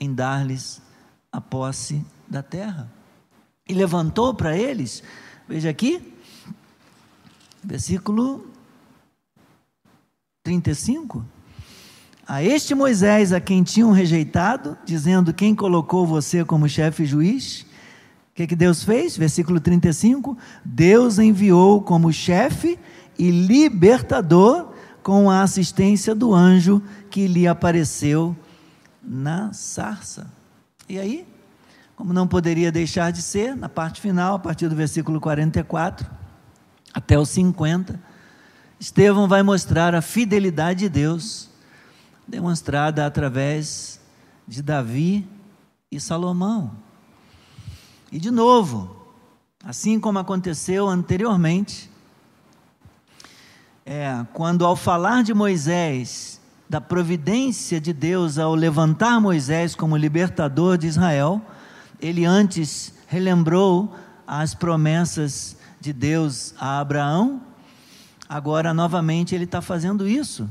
[0.00, 0.80] em dar-lhes
[1.32, 2.90] a posse da terra.
[3.68, 5.02] E levantou para eles,
[5.46, 6.14] veja aqui,
[7.62, 8.46] versículo
[10.42, 11.24] 35.
[12.26, 17.66] A este Moisés, a quem tinham rejeitado, dizendo: Quem colocou você como chefe juiz?
[18.38, 19.16] que, que Deus fez?
[19.16, 22.78] Versículo 35: Deus enviou como chefe
[23.18, 24.68] e libertador
[25.02, 26.80] com a assistência do anjo
[27.10, 28.36] que lhe apareceu
[29.08, 30.30] na sarça.
[30.88, 31.26] E aí,
[31.96, 36.08] como não poderia deixar de ser, na parte final, a partir do versículo 44
[36.92, 38.00] até o 50,
[38.78, 41.48] Estevão vai mostrar a fidelidade de Deus,
[42.26, 44.00] demonstrada através
[44.46, 45.26] de Davi
[45.90, 46.72] e Salomão.
[48.12, 48.96] E de novo,
[49.64, 51.90] assim como aconteceu anteriormente,
[53.84, 56.37] é, quando ao falar de Moisés,
[56.68, 61.40] da providência de Deus ao levantar Moisés como libertador de Israel,
[62.00, 63.94] ele antes relembrou
[64.26, 67.40] as promessas de Deus a Abraão,
[68.28, 70.48] agora novamente ele está fazendo isso.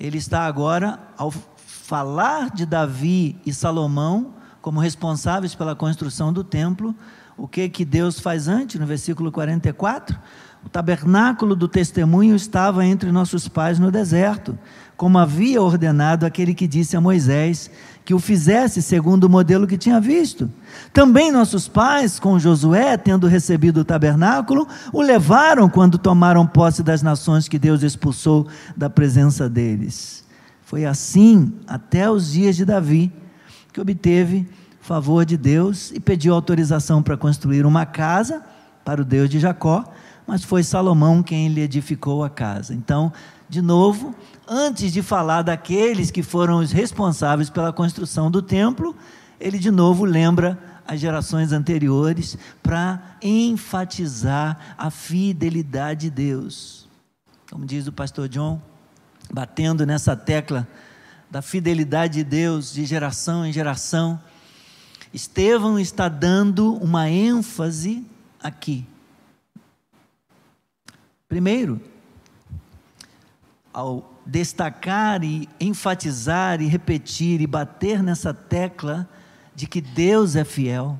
[0.00, 1.30] Ele está agora, ao
[1.66, 6.94] falar de Davi e Salomão, como responsáveis pela construção do templo,
[7.36, 10.18] o que que Deus faz antes, no versículo 44?
[10.68, 14.58] O tabernáculo do testemunho estava entre nossos pais no deserto,
[14.98, 17.70] como havia ordenado aquele que disse a Moisés
[18.04, 20.50] que o fizesse segundo o modelo que tinha visto.
[20.92, 27.00] Também nossos pais, com Josué, tendo recebido o tabernáculo, o levaram quando tomaram posse das
[27.00, 28.46] nações que Deus expulsou
[28.76, 30.22] da presença deles.
[30.60, 33.10] Foi assim até os dias de Davi,
[33.72, 34.46] que obteve
[34.82, 38.42] favor de Deus e pediu autorização para construir uma casa
[38.84, 39.84] para o Deus de Jacó,
[40.28, 42.74] mas foi Salomão quem lhe edificou a casa.
[42.74, 43.10] Então,
[43.48, 44.14] de novo,
[44.46, 48.94] antes de falar daqueles que foram os responsáveis pela construção do templo,
[49.40, 56.86] ele de novo lembra as gerações anteriores para enfatizar a fidelidade de Deus.
[57.50, 58.60] Como diz o pastor John,
[59.32, 60.68] batendo nessa tecla
[61.30, 64.20] da fidelidade de Deus de geração em geração,
[65.12, 68.04] Estevão está dando uma ênfase
[68.42, 68.86] aqui.
[71.28, 71.80] Primeiro,
[73.72, 79.08] ao destacar e enfatizar e repetir e bater nessa tecla
[79.54, 80.98] de que Deus é fiel,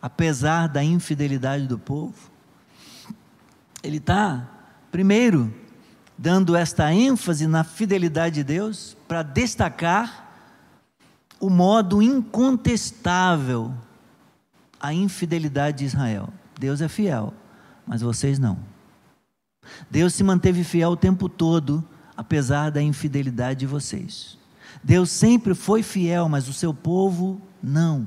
[0.00, 2.30] apesar da infidelidade do povo.
[3.82, 4.48] Ele está,
[4.90, 5.52] primeiro,
[6.16, 10.30] dando esta ênfase na fidelidade de Deus para destacar
[11.38, 13.74] o modo incontestável
[14.80, 16.28] a infidelidade de Israel.
[16.58, 17.34] Deus é fiel,
[17.86, 18.71] mas vocês não.
[19.90, 21.86] Deus se manteve fiel o tempo todo
[22.16, 24.38] apesar da infidelidade de vocês.
[24.82, 28.06] Deus sempre foi fiel, mas o seu povo não.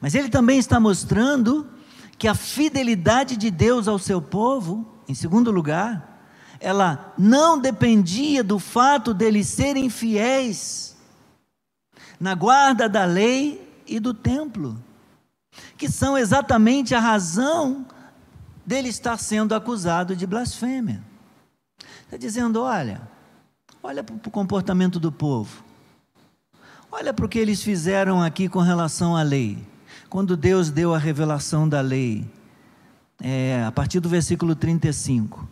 [0.00, 1.66] Mas ele também está mostrando
[2.18, 6.14] que a fidelidade de Deus ao seu povo, em segundo lugar,
[6.60, 10.96] ela não dependia do fato deles serem fiéis
[12.18, 14.82] na guarda da lei e do templo,
[15.76, 17.86] que são exatamente a razão
[18.64, 21.02] dele estar sendo acusado de blasfêmia.
[22.02, 23.00] Está dizendo: olha,
[23.82, 25.64] olha para o comportamento do povo,
[26.90, 29.58] olha para o que eles fizeram aqui com relação à lei.
[30.08, 32.24] Quando Deus deu a revelação da lei,
[33.20, 35.48] é, a partir do versículo 35.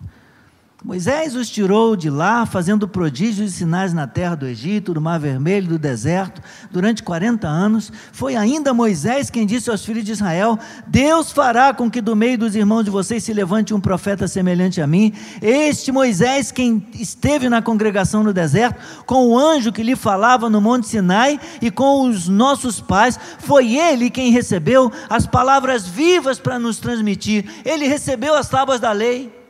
[0.85, 5.21] Moisés os tirou de lá, fazendo prodígios e sinais na terra do Egito, do Mar
[5.21, 7.93] Vermelho, do deserto, durante 40 anos.
[8.11, 10.59] Foi ainda Moisés quem disse aos filhos de Israel:
[10.89, 14.81] Deus fará com que do meio dos irmãos de vocês se levante um profeta semelhante
[14.81, 15.13] a mim.
[15.41, 20.61] Este Moisés, quem esteve na congregação no deserto, com o anjo que lhe falava no
[20.61, 26.59] Monte Sinai e com os nossos pais, foi ele quem recebeu as palavras vivas para
[26.59, 27.45] nos transmitir.
[27.65, 29.42] Ele recebeu as tábuas da lei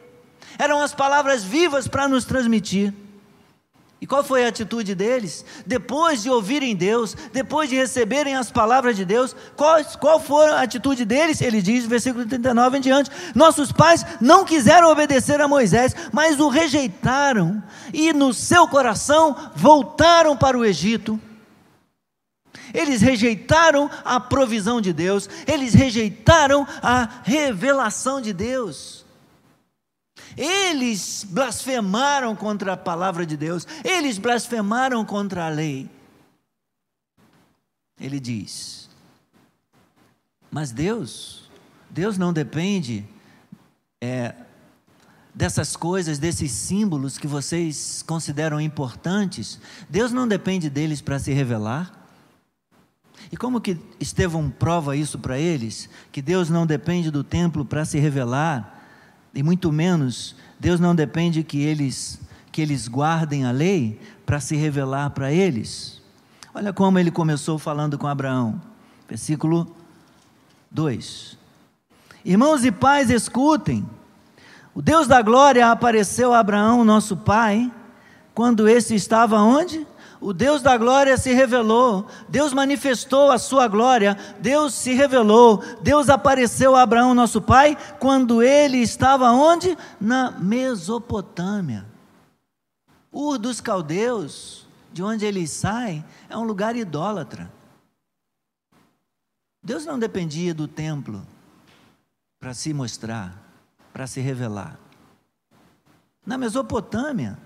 [0.59, 2.92] eram as palavras vivas para nos transmitir.
[4.03, 5.44] E qual foi a atitude deles?
[5.64, 10.61] Depois de ouvirem Deus, depois de receberem as palavras de Deus, qual, qual foi a
[10.61, 11.40] atitude deles?
[11.40, 16.48] Ele diz, versículo 39 em diante: Nossos pais não quiseram obedecer a Moisés, mas o
[16.48, 21.20] rejeitaram, e no seu coração voltaram para o Egito.
[22.74, 29.01] Eles rejeitaram a provisão de Deus, eles rejeitaram a revelação de Deus.
[30.37, 35.89] Eles blasfemaram contra a palavra de Deus, eles blasfemaram contra a lei.
[38.01, 38.89] Ele diz:
[40.51, 41.51] Mas Deus,
[41.91, 43.05] Deus não depende
[44.01, 44.35] é,
[45.35, 52.01] dessas coisas, desses símbolos que vocês consideram importantes, Deus não depende deles para se revelar.
[53.30, 55.89] E como que Estevão prova isso para eles?
[56.11, 58.82] Que Deus não depende do templo para se revelar
[59.35, 62.20] e muito menos Deus não depende que eles
[62.53, 66.03] que eles guardem a lei para se revelar para eles.
[66.55, 68.61] Olha como ele começou falando com Abraão.
[69.09, 69.74] Versículo
[70.70, 71.39] 2.
[72.24, 73.89] Irmãos e pais, escutem.
[74.74, 77.72] O Deus da glória apareceu a Abraão, nosso pai,
[78.35, 79.87] quando esse estava onde?
[80.23, 86.09] O Deus da glória se revelou, Deus manifestou a sua glória, Deus se revelou, Deus
[86.09, 89.77] apareceu a Abraão, nosso pai, quando ele estava onde?
[90.01, 91.85] Na Mesopotâmia.
[93.12, 97.53] Ur dos caldeus, de onde ele sai, é um lugar idólatra.
[99.61, 101.27] Deus não dependia do templo
[102.39, 103.37] para se mostrar,
[103.93, 104.79] para se revelar.
[106.25, 107.37] Na Mesopotâmia,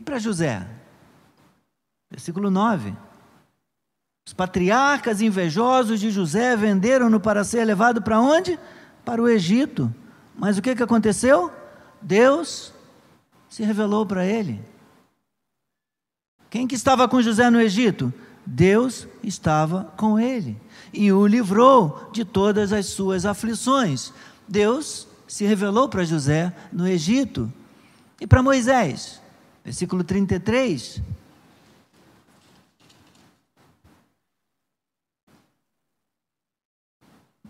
[0.00, 0.66] E para José?
[2.10, 2.96] Versículo 9.
[4.26, 8.58] Os patriarcas invejosos de José venderam-no para ser levado para onde?
[9.04, 9.94] Para o Egito.
[10.34, 11.52] Mas o que, que aconteceu?
[12.00, 12.72] Deus
[13.46, 14.64] se revelou para ele.
[16.48, 18.10] Quem que estava com José no Egito?
[18.46, 20.56] Deus estava com ele
[20.94, 24.14] e o livrou de todas as suas aflições.
[24.48, 27.52] Deus se revelou para José no Egito.
[28.18, 29.19] E para Moisés?
[29.64, 31.02] Versículo 33.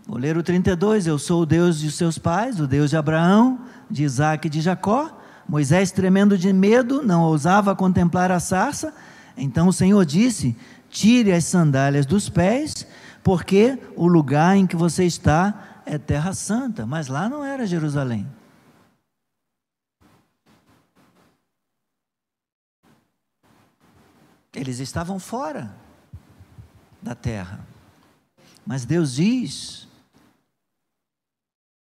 [0.05, 1.07] Vou ler o 32.
[1.07, 4.59] Eu sou o Deus de seus pais, o Deus de Abraão, de Isaac e de
[4.59, 5.17] Jacó.
[5.47, 8.93] Moisés, tremendo de medo, não ousava contemplar a sarça.
[9.37, 10.55] Então o Senhor disse:
[10.89, 12.85] Tire as sandálias dos pés,
[13.23, 16.85] porque o lugar em que você está é terra santa.
[16.85, 18.27] Mas lá não era Jerusalém.
[24.53, 25.75] Eles estavam fora
[27.01, 27.65] da terra.
[28.65, 29.87] Mas Deus diz: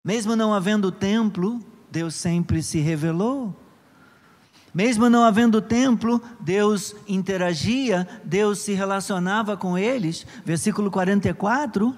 [0.03, 3.55] mesmo não havendo templo, Deus sempre se revelou.
[4.74, 10.26] Mesmo não havendo templo, Deus interagia, Deus se relacionava com eles.
[10.43, 11.95] Versículo 44,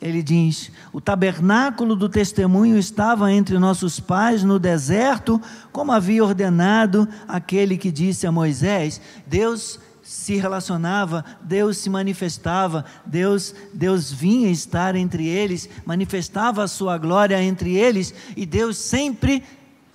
[0.00, 5.40] ele diz: O tabernáculo do testemunho estava entre nossos pais no deserto,
[5.72, 9.00] como havia ordenado aquele que disse a Moisés.
[9.26, 16.96] Deus se relacionava, Deus se manifestava, Deus, Deus vinha estar entre eles, manifestava a sua
[16.96, 19.42] glória entre eles, e Deus sempre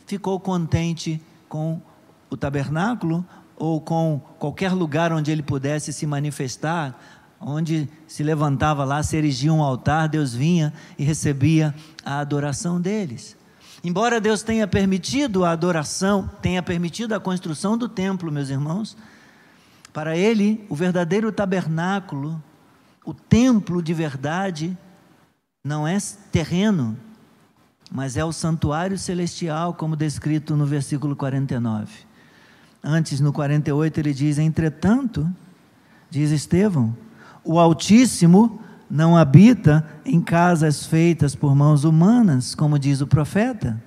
[0.06, 1.82] ficou contente com
[2.30, 3.26] o tabernáculo
[3.56, 7.00] ou com qualquer lugar onde ele pudesse se manifestar,
[7.42, 11.74] onde se levantava lá, se erigia um altar, Deus vinha e recebia
[12.06, 13.36] a adoração deles.
[13.84, 18.96] Embora Deus tenha permitido a adoração, tenha permitido a construção do templo, meus irmãos,
[19.92, 22.42] para ele, o verdadeiro tabernáculo,
[23.04, 24.78] o templo de verdade,
[25.64, 25.98] não é
[26.32, 26.96] terreno,
[27.92, 31.92] mas é o santuário celestial, como descrito no versículo 49.
[32.84, 35.30] Antes, no 48, ele diz: Entretanto,
[36.10, 36.96] diz Estevão,
[37.44, 43.82] o Altíssimo não habita em casas feitas por mãos humanas, como diz o profeta.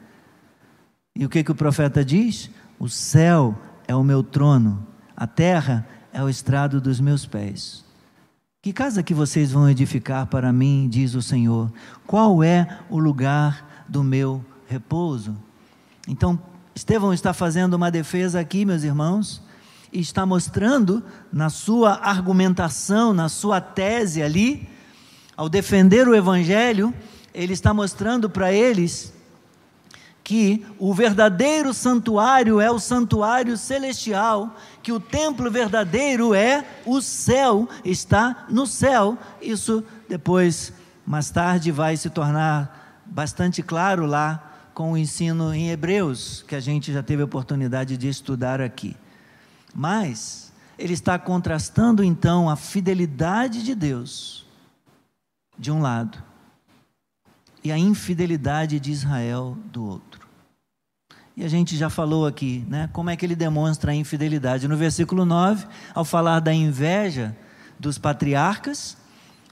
[1.15, 2.51] E o que, que o profeta diz?
[2.79, 4.87] O céu é o meu trono,
[5.17, 7.85] a terra é o estrado dos meus pés.
[8.63, 11.71] Que casa que vocês vão edificar para mim, diz o Senhor?
[12.07, 15.37] Qual é o lugar do meu repouso?
[16.09, 16.41] Então,
[16.75, 19.43] Estevão está fazendo uma defesa aqui, meus irmãos,
[20.01, 24.69] está mostrando na sua argumentação, na sua tese ali,
[25.37, 26.93] ao defender o Evangelho,
[27.33, 29.13] ele está mostrando para eles
[30.23, 37.69] que o verdadeiro santuário é o santuário celestial, que o templo verdadeiro é o céu,
[37.85, 39.19] está no céu.
[39.43, 40.73] Isso depois,
[41.05, 46.61] mais tarde, vai se tornar bastante claro lá com o ensino em Hebreus, que a
[46.61, 48.97] gente já teve a oportunidade de estudar aqui.
[49.75, 54.47] Mas ele está contrastando então a fidelidade de Deus,
[55.59, 56.23] de um lado,
[57.63, 60.29] e a infidelidade de Israel do outro.
[61.37, 62.89] E a gente já falou aqui, né?
[62.93, 64.69] Como é que ele demonstra a infidelidade?
[64.69, 67.37] No versículo 9, ao falar da inveja
[67.79, 68.97] dos patriarcas,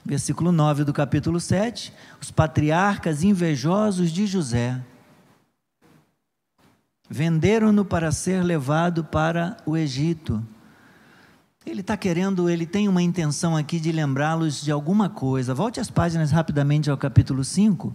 [0.05, 4.79] versículo 9 do capítulo 7, os patriarcas invejosos de José
[7.09, 10.43] venderam-no para ser levado para o Egito.
[11.65, 15.53] Ele está querendo, ele tem uma intenção aqui de lembrá-los de alguma coisa.
[15.53, 17.93] Volte as páginas rapidamente ao capítulo 5.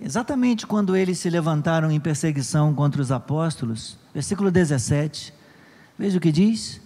[0.00, 5.34] Exatamente quando eles se levantaram em perseguição contra os apóstolos, versículo 17,
[5.98, 6.80] veja o que diz: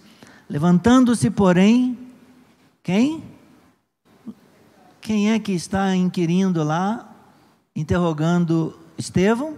[0.48, 1.98] Levantando-se, porém,
[2.82, 3.22] quem?
[5.11, 7.12] Quem é que está inquirindo lá,
[7.74, 9.56] interrogando Estevão?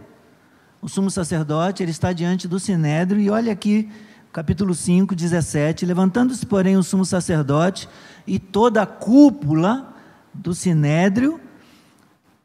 [0.80, 3.86] O sumo sacerdote, ele está diante do sinédrio, e olha aqui,
[4.32, 7.86] capítulo 5, 17: Levantando-se, porém, o sumo sacerdote
[8.26, 9.94] e toda a cúpula
[10.32, 11.38] do sinédrio,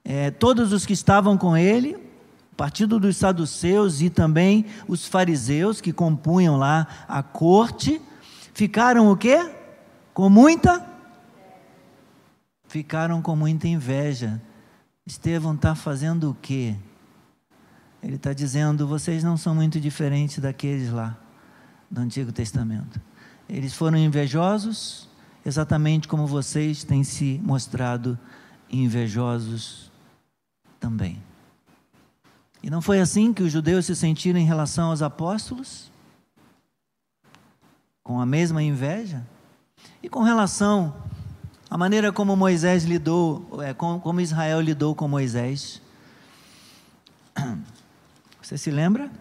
[0.03, 1.95] é, todos os que estavam com ele,
[2.57, 8.01] partido dos saduceus e também os fariseus que compunham lá a corte,
[8.53, 9.49] ficaram o quê?
[10.13, 10.86] Com muita
[12.67, 14.41] ficaram com muita inveja.
[15.05, 16.75] Estevão está fazendo o quê?
[18.03, 21.17] Ele está dizendo: vocês não são muito diferentes daqueles lá
[21.89, 23.01] do Antigo Testamento.
[23.49, 25.09] Eles foram invejosos,
[25.45, 28.19] exatamente como vocês têm se mostrado
[28.69, 29.89] invejosos
[30.79, 31.21] também.
[32.61, 35.89] E não foi assim que os judeus se sentiram em relação aos apóstolos?
[38.03, 39.25] Com a mesma inveja?
[40.03, 40.93] E com relação
[41.69, 45.81] à maneira como Moisés lidou, é, como Israel lidou com Moisés?
[48.41, 49.11] Você se lembra?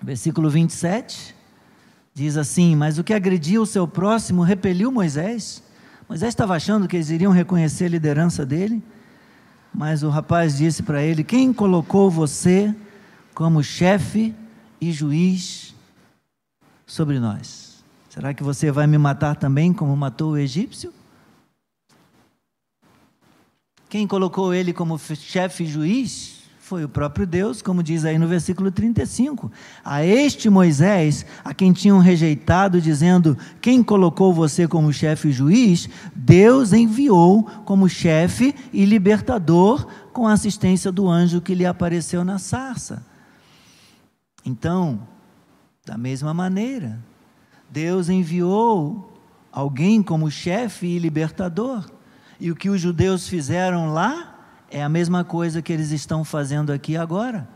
[0.00, 1.34] Versículo 27
[2.14, 5.62] diz assim: Mas o que agrediu o seu próximo repeliu Moisés.
[6.08, 8.82] Moisés estava achando que eles iriam reconhecer a liderança dele.
[9.74, 12.72] mas o rapaz disse para ele: Quem colocou você
[13.34, 14.32] como chefe
[14.80, 15.74] e juiz
[16.86, 17.82] sobre nós?
[18.08, 20.93] Será que você vai me matar também, como matou o egípcio?
[23.94, 26.42] Quem colocou ele como chefe juiz?
[26.58, 29.52] Foi o próprio Deus, como diz aí no versículo 35.
[29.84, 35.88] A este Moisés, a quem tinham rejeitado, dizendo: Quem colocou você como chefe juiz?
[36.12, 42.40] Deus enviou como chefe e libertador, com a assistência do anjo que lhe apareceu na
[42.40, 43.06] sarça.
[44.44, 45.06] Então,
[45.86, 46.98] da mesma maneira,
[47.70, 49.12] Deus enviou
[49.52, 51.94] alguém como chefe e libertador.
[52.40, 54.34] E o que os judeus fizeram lá
[54.70, 57.48] é a mesma coisa que eles estão fazendo aqui agora.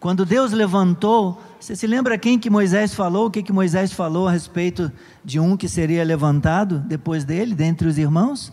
[0.00, 3.26] Quando Deus levantou, você se lembra quem que Moisés falou?
[3.26, 4.92] O que que Moisés falou a respeito
[5.24, 8.52] de um que seria levantado depois dele, dentre os irmãos?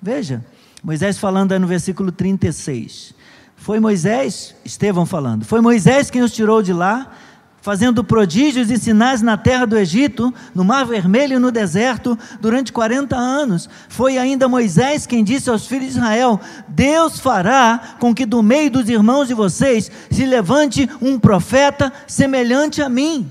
[0.00, 0.44] Veja,
[0.82, 3.14] Moisés falando no versículo 36.
[3.56, 7.12] Foi Moisés, Estevão falando, foi Moisés quem os tirou de lá
[7.60, 12.72] fazendo prodígios e sinais na terra do Egito, no Mar Vermelho e no deserto, durante
[12.72, 13.68] 40 anos.
[13.88, 18.70] Foi ainda Moisés quem disse aos filhos de Israel: Deus fará com que do meio
[18.70, 23.30] dos irmãos de vocês se levante um profeta semelhante a mim.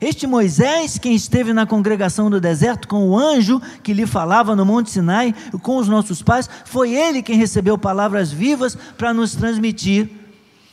[0.00, 4.64] Este Moisés, quem esteve na congregação do deserto com o anjo que lhe falava no
[4.64, 10.08] Monte Sinai, com os nossos pais, foi ele quem recebeu palavras vivas para nos transmitir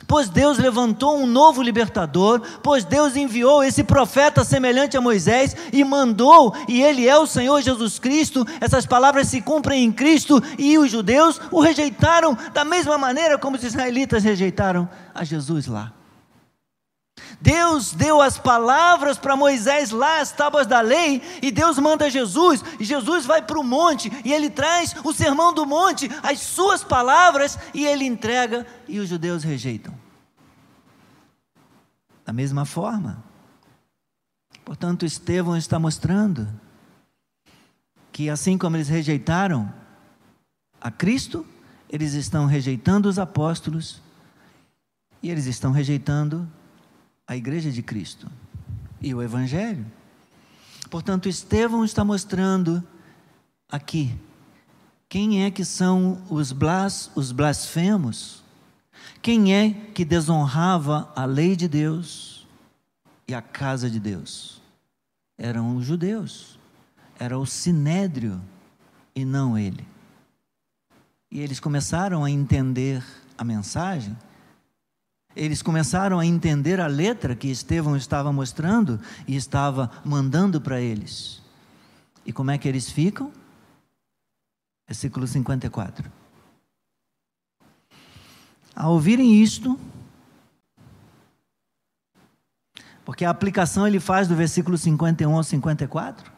[0.07, 5.83] Pois Deus levantou um novo libertador, pois Deus enviou esse profeta semelhante a Moisés e
[5.83, 8.45] mandou, e ele é o Senhor Jesus Cristo.
[8.61, 13.57] Essas palavras se cumprem em Cristo e os judeus o rejeitaram da mesma maneira como
[13.57, 15.91] os israelitas rejeitaram a Jesus lá.
[17.39, 22.63] Deus deu as palavras para Moisés lá, as tábuas da lei, e Deus manda Jesus,
[22.79, 26.83] e Jesus vai para o monte, e ele traz o sermão do monte, as suas
[26.83, 29.93] palavras, e ele entrega, e os judeus rejeitam.
[32.25, 33.23] Da mesma forma,
[34.63, 36.47] portanto, Estevão está mostrando
[38.11, 39.71] que assim como eles rejeitaram
[40.81, 41.45] a Cristo,
[41.89, 44.01] eles estão rejeitando os apóstolos,
[45.21, 46.49] e eles estão rejeitando
[47.27, 48.29] a igreja de Cristo
[49.01, 49.85] e o Evangelho.
[50.89, 52.83] Portanto, Estevão está mostrando
[53.69, 54.15] aqui
[55.09, 58.43] quem é que são os, blas, os blasfemos,
[59.21, 62.47] quem é que desonrava a lei de Deus
[63.27, 64.61] e a casa de Deus.
[65.37, 66.59] Eram os judeus,
[67.19, 68.41] era o sinédrio
[69.15, 69.85] e não ele.
[71.31, 73.03] E eles começaram a entender
[73.37, 74.15] a mensagem
[75.35, 81.41] eles começaram a entender a letra que Estevão estava mostrando e estava mandando para eles.
[82.25, 83.31] E como é que eles ficam?
[84.87, 86.11] Versículo 54.
[88.75, 89.79] Ao ouvirem isto,
[93.03, 96.34] porque a aplicação ele faz do versículo 51 ao 54,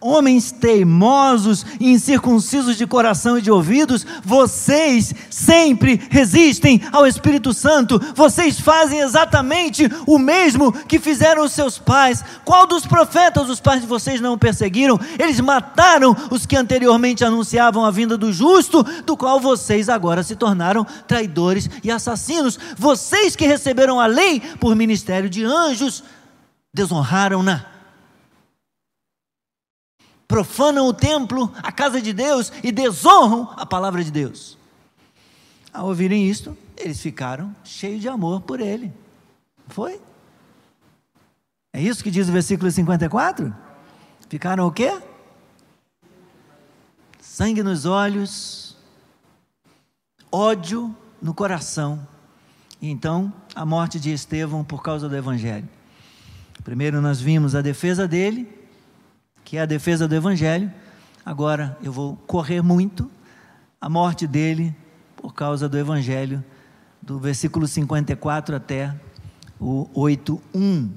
[0.00, 8.00] Homens teimosos e incircuncisos de coração e de ouvidos, vocês sempre resistem ao Espírito Santo,
[8.14, 12.24] vocês fazem exatamente o mesmo que fizeram os seus pais.
[12.44, 14.98] Qual dos profetas os pais de vocês não perseguiram?
[15.18, 20.36] Eles mataram os que anteriormente anunciavam a vinda do justo, do qual vocês agora se
[20.36, 22.58] tornaram traidores e assassinos.
[22.76, 26.02] Vocês que receberam a lei por ministério de anjos,
[26.72, 27.73] desonraram-na
[30.26, 34.58] profanam o templo, a casa de Deus e desonram a palavra de Deus.
[35.72, 38.92] Ao ouvirem isto, eles ficaram cheios de amor por ele.
[39.68, 40.00] Foi?
[41.72, 43.54] É isso que diz o versículo 54?
[44.28, 44.96] Ficaram o quê?
[47.20, 48.76] Sangue nos olhos,
[50.30, 52.06] ódio no coração.
[52.80, 55.68] E então, a morte de Estevão por causa do evangelho.
[56.62, 58.48] Primeiro nós vimos a defesa dele,
[59.44, 60.72] que é a defesa do Evangelho.
[61.24, 63.10] Agora eu vou correr muito
[63.80, 64.74] a morte dele
[65.16, 66.42] por causa do Evangelho,
[67.00, 68.94] do versículo 54 até
[69.60, 70.90] o 8:1.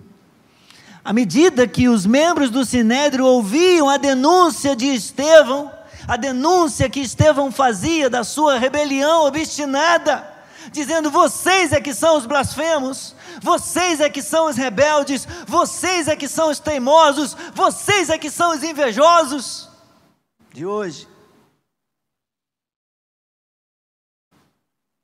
[1.04, 5.72] À medida que os membros do Sinédrio ouviam a denúncia de Estevão,
[6.08, 10.26] a denúncia que Estevão fazia da sua rebelião obstinada,
[10.72, 16.16] dizendo: vocês é que são os blasfemos, vocês é que são os rebeldes, vocês é
[16.16, 19.70] que são os teimosos, vocês é que são os invejosos
[20.54, 21.08] de hoje.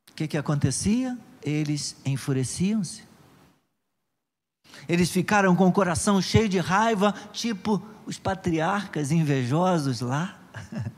[0.10, 1.18] O que, que acontecia?
[1.42, 3.04] Eles enfureciam-se.
[4.88, 10.40] Eles ficaram com o coração cheio de raiva, tipo os patriarcas invejosos lá.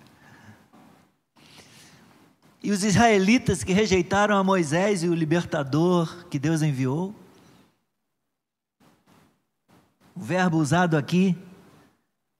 [2.63, 7.13] e os israelitas que rejeitaram a Moisés e o libertador que Deus enviou.
[10.15, 11.35] O verbo usado aqui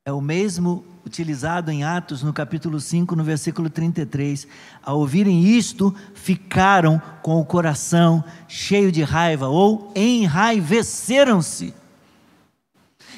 [0.06, 4.48] é o mesmo utilizado em Atos, no capítulo 5, no versículo 33.
[4.82, 11.74] Ao ouvirem isto, ficaram com o coração cheio de raiva, ou enraiveceram-se,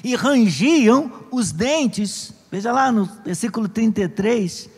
[0.03, 2.34] e rangiam os dentes.
[2.51, 4.70] Veja lá no versículo 33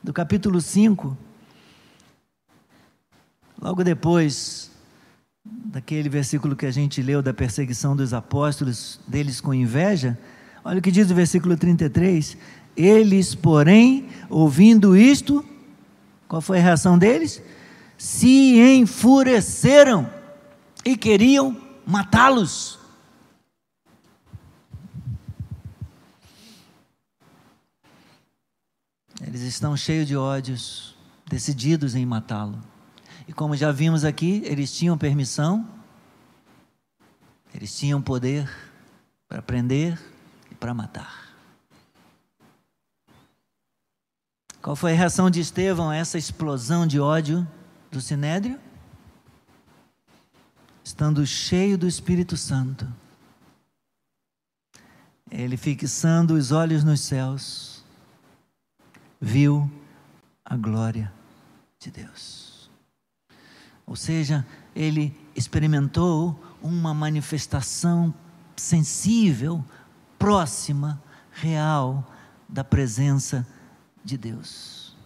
[0.00, 1.16] do capítulo 5.
[3.60, 4.70] Logo depois
[5.44, 10.18] daquele versículo que a gente leu da perseguição dos apóstolos, deles com inveja,
[10.64, 12.36] olha o que diz o versículo 33.
[12.76, 15.44] Eles, porém, ouvindo isto,
[16.26, 17.42] qual foi a reação deles?
[17.98, 20.10] Se enfureceram
[20.84, 22.78] e queriam matá-los.
[29.20, 30.96] Eles estão cheios de ódios,
[31.28, 32.73] decididos em matá-lo.
[33.26, 35.68] E como já vimos aqui, eles tinham permissão,
[37.54, 38.50] eles tinham poder
[39.28, 39.98] para prender
[40.50, 41.24] e para matar.
[44.60, 47.46] Qual foi a reação de Estevão a essa explosão de ódio
[47.90, 48.58] do sinédrio?
[50.82, 52.86] Estando cheio do Espírito Santo,
[55.30, 57.82] ele fixando os olhos nos céus,
[59.20, 59.70] viu
[60.44, 61.12] a glória
[61.78, 62.43] de Deus.
[63.86, 68.14] Ou seja, ele experimentou uma manifestação
[68.56, 69.64] sensível,
[70.18, 72.04] próxima, real
[72.48, 73.46] da presença
[74.04, 74.96] de Deus.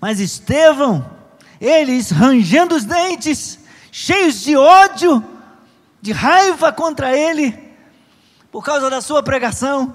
[0.00, 1.10] Mas Estevão,
[1.60, 3.58] eles rangendo os dentes,
[3.90, 5.24] cheios de ódio,
[6.00, 7.58] de raiva contra ele,
[8.50, 9.94] por causa da sua pregação,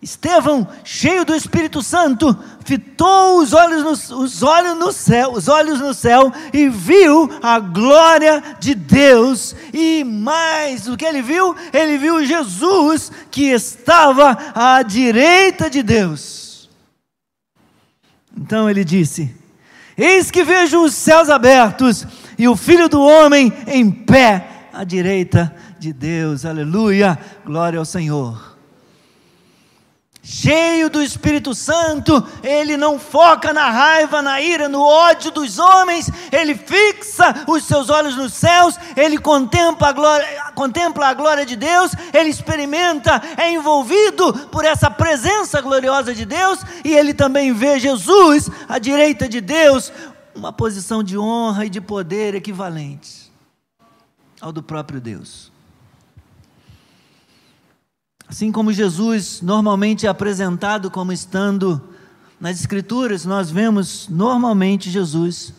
[0.00, 5.80] Estevão, cheio do Espírito Santo, fitou os olhos, no, os olhos no céu, os olhos
[5.80, 9.56] no céu e viu a glória de Deus.
[9.72, 16.70] E mais o que ele viu, ele viu Jesus que estava à direita de Deus.
[18.36, 19.34] Então ele disse:
[19.96, 22.06] Eis que vejo os céus abertos
[22.38, 26.44] e o Filho do homem em pé à direita de Deus.
[26.44, 27.18] Aleluia!
[27.44, 28.47] Glória ao Senhor
[30.30, 36.10] cheio do Espírito Santo, ele não foca na raiva, na ira, no ódio dos homens,
[36.30, 41.56] ele fixa os seus olhos nos céus, ele contempla a glória, contempla a glória de
[41.56, 47.80] Deus, ele experimenta, é envolvido por essa presença gloriosa de Deus, e ele também vê
[47.80, 49.90] Jesus à direita de Deus,
[50.34, 53.32] uma posição de honra e de poder equivalente
[54.42, 55.50] ao do próprio Deus.
[58.28, 61.82] Assim como Jesus normalmente é apresentado como estando
[62.38, 65.54] nas Escrituras, nós vemos normalmente Jesus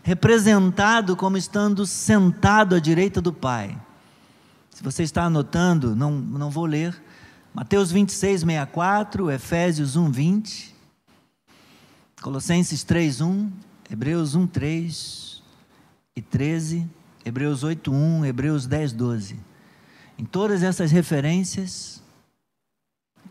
[0.00, 3.76] representado como estando sentado à direita do Pai.
[4.70, 6.94] Se você está anotando, não, não vou ler.
[7.52, 10.74] Mateus 26, 64, Efésios 1, 20,
[12.22, 13.50] Colossenses 3, 1,
[13.90, 15.42] Hebreus 1, 3
[16.14, 16.88] e 13,
[17.24, 19.36] Hebreus 8, 1, Hebreus 10, 12.
[20.16, 22.03] Em todas essas referências,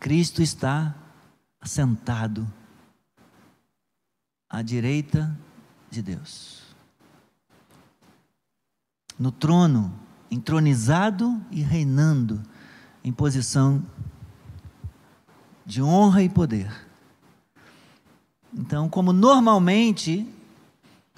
[0.04, 0.94] Cristo está
[1.58, 2.46] assentado
[4.50, 5.34] à direita
[5.90, 6.62] de Deus.
[9.18, 9.90] No trono,
[10.30, 12.42] entronizado e reinando
[13.02, 13.82] em posição
[15.64, 16.70] de honra e poder.
[18.52, 20.28] Então, como normalmente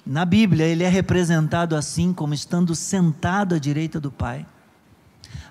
[0.05, 4.45] na Bíblia ele é representado assim, como estando sentado à direita do Pai.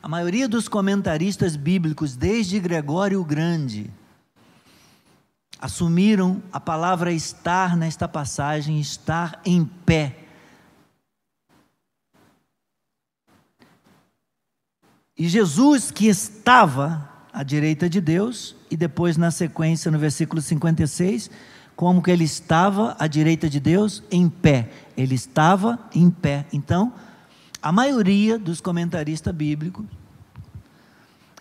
[0.06, 3.92] A maioria dos comentaristas bíblicos, desde Gregório o Grande,
[5.60, 10.16] assumiram a palavra estar nesta passagem, estar em pé.
[15.18, 21.28] E Jesus, que estava à direita de Deus, e depois na sequência, no versículo 56,
[21.74, 24.04] como que ele estava à direita de Deus?
[24.08, 24.70] Em pé.
[24.96, 26.46] Ele estava em pé.
[26.52, 26.92] Então,
[27.66, 29.84] a maioria dos comentaristas bíblicos,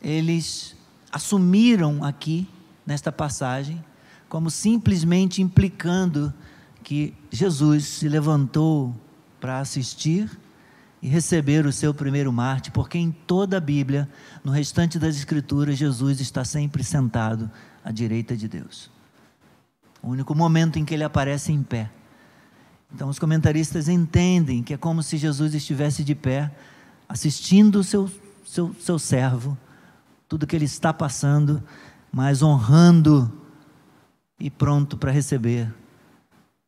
[0.02, 0.76] eles
[1.12, 2.48] assumiram aqui,
[2.84, 3.86] nesta passagem,
[4.28, 6.34] como simplesmente implicando
[6.84, 8.96] que Jesus se levantou
[9.40, 10.28] para assistir
[11.00, 14.10] e receber o seu primeiro Marte, porque em toda a Bíblia,
[14.44, 17.52] no restante das Escrituras, Jesus está sempre sentado
[17.84, 18.90] à direita de Deus.
[20.02, 21.88] O único momento em que ele aparece em pé.
[22.96, 26.50] Então, os comentaristas entendem que é como se Jesus estivesse de pé,
[27.10, 28.10] assistindo o seu,
[28.46, 29.58] seu, seu servo,
[30.30, 31.62] tudo que ele está passando,
[32.10, 33.30] mas honrando
[34.40, 35.74] e pronto para receber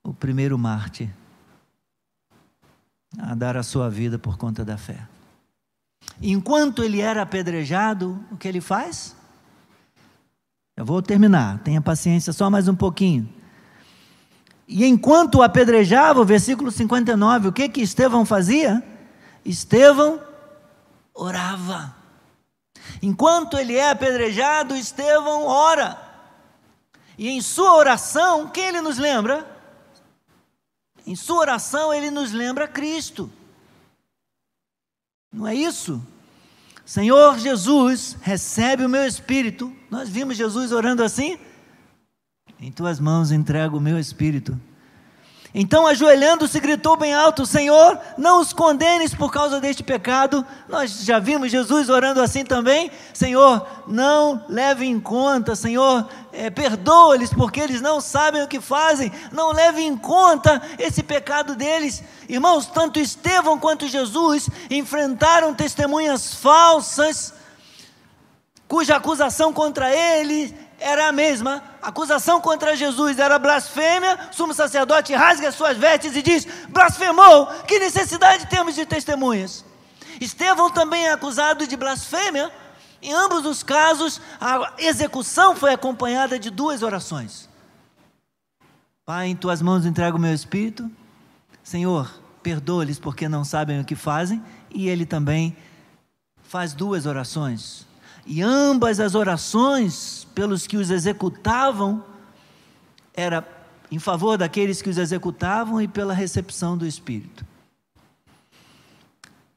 [0.03, 1.09] o primeiro mártir
[3.17, 5.07] a dar a sua vida por conta da fé.
[6.21, 9.15] Enquanto ele era apedrejado, o que ele faz?
[10.75, 13.36] Eu vou terminar, tenha paciência só mais um pouquinho.
[14.67, 18.83] E enquanto apedrejava, o versículo 59, o que que Estevão fazia?
[19.45, 20.21] Estevão
[21.13, 21.95] orava.
[23.01, 25.97] Enquanto ele é apedrejado, Estevão ora.
[27.17, 29.47] E em sua oração, quem ele nos lembra?
[31.05, 33.31] Em sua oração, ele nos lembra Cristo.
[35.31, 36.05] Não é isso?
[36.85, 39.73] Senhor Jesus, recebe o meu espírito.
[39.89, 41.39] Nós vimos Jesus orando assim.
[42.59, 44.59] Em tuas mãos entrego o meu espírito.
[45.53, 50.45] Então, ajoelhando-se, gritou bem alto: Senhor, não os condenes por causa deste pecado.
[50.67, 52.91] Nós já vimos Jesus orando assim também.
[53.13, 59.11] Senhor, não leve em conta, Senhor, é, perdoa-lhes porque eles não sabem o que fazem.
[59.31, 62.03] Não leve em conta esse pecado deles.
[62.27, 67.33] Irmãos, tanto Estevão quanto Jesus enfrentaram testemunhas falsas,
[68.67, 71.63] cuja acusação contra ele era a mesma.
[71.87, 74.19] Acusação contra Jesus era blasfêmia.
[74.33, 77.45] Sumo sacerdote rasga suas vestes e diz: blasfemou.
[77.65, 79.63] Que necessidade temos de testemunhas?
[80.19, 82.51] Estevão também é acusado de blasfêmia.
[83.01, 87.47] Em ambos os casos, a execução foi acompanhada de duas orações.
[89.05, 90.91] Pai, em tuas mãos entrego o meu espírito.
[91.63, 94.43] Senhor, perdoa-lhes porque não sabem o que fazem.
[94.69, 95.55] E ele também
[96.43, 97.86] faz duas orações.
[98.27, 102.03] E ambas as orações pelos que os executavam
[103.13, 103.47] era
[103.89, 107.45] em favor daqueles que os executavam e pela recepção do Espírito.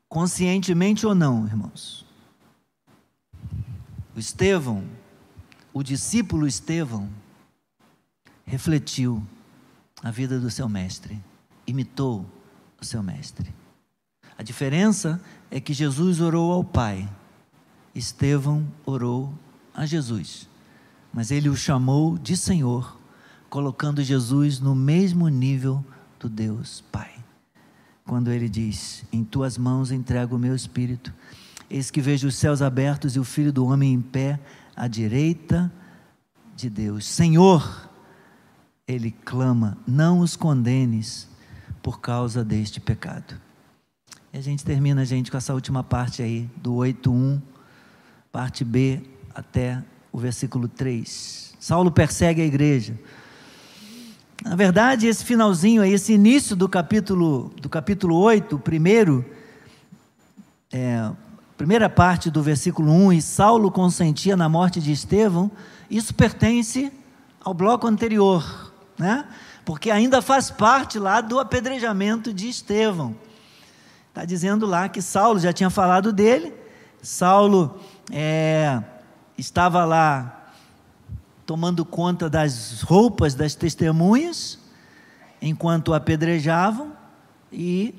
[0.08, 2.06] Conscientemente ou não, irmãos.
[4.14, 4.84] O Estevão,
[5.72, 7.08] o discípulo Estevão,
[8.46, 9.20] refletiu
[10.00, 11.20] a vida do seu mestre,
[11.66, 12.24] imitou
[12.80, 13.52] o seu mestre.
[14.38, 17.08] A diferença é que Jesus orou ao Pai
[17.94, 19.34] Estevão orou
[19.74, 20.48] a Jesus,
[21.12, 22.96] mas ele o chamou de Senhor,
[23.48, 25.84] colocando Jesus no mesmo nível
[26.18, 27.10] do Deus Pai.
[28.04, 31.12] Quando ele diz: Em tuas mãos entrego o meu espírito,
[31.68, 34.38] eis que vejo os céus abertos e o filho do homem em pé
[34.76, 35.72] à direita
[36.54, 37.06] de Deus.
[37.06, 37.90] Senhor,
[38.86, 41.28] ele clama: Não os condenes
[41.82, 43.34] por causa deste pecado.
[44.32, 47.40] E a gente termina, gente, com essa última parte aí, do 8.1
[48.32, 49.00] parte B
[49.34, 51.54] até o versículo 3.
[51.58, 52.94] Saulo persegue a igreja.
[54.44, 59.24] Na verdade, esse finalzinho aí, esse início do capítulo, do capítulo 8, primeiro,
[60.72, 61.10] é,
[61.56, 65.50] primeira parte do versículo 1, e Saulo consentia na morte de Estevão,
[65.90, 66.90] isso pertence
[67.40, 69.26] ao bloco anterior, né?
[69.64, 73.14] porque ainda faz parte lá do apedrejamento de Estevão.
[74.08, 76.54] Está dizendo lá que Saulo já tinha falado dele,
[77.02, 77.78] Saulo
[78.12, 78.82] é,
[79.36, 80.52] estava lá
[81.46, 84.58] tomando conta das roupas das testemunhas,
[85.42, 86.92] enquanto apedrejavam,
[87.52, 87.94] e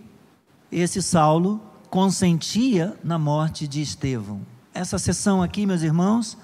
[0.72, 4.41] esse Saulo consentia na morte de Estevão.
[4.74, 6.38] Essa sessão aqui, meus irmãos,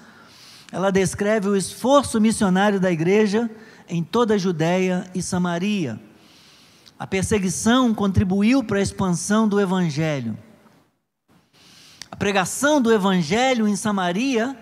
[0.70, 3.50] ela descreve o esforço missionário da igreja
[3.88, 5.98] em toda a Judéia e Samaria.
[6.98, 10.36] A perseguição contribuiu para a expansão do evangelho
[12.18, 14.56] pregação do Evangelho em Samaria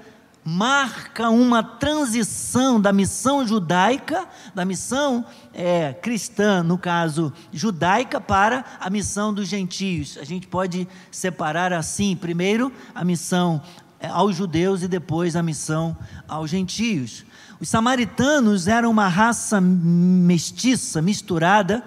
[0.44, 8.88] marca uma transição da missão judaica, da missão é, cristã, no caso judaica, para a
[8.88, 10.16] missão dos gentios.
[10.18, 13.60] A gente pode separar assim: primeiro a missão
[13.98, 15.96] é, aos judeus e depois a missão
[16.28, 17.24] aos gentios.
[17.58, 21.82] Os samaritanos eram uma raça mestiça, misturada,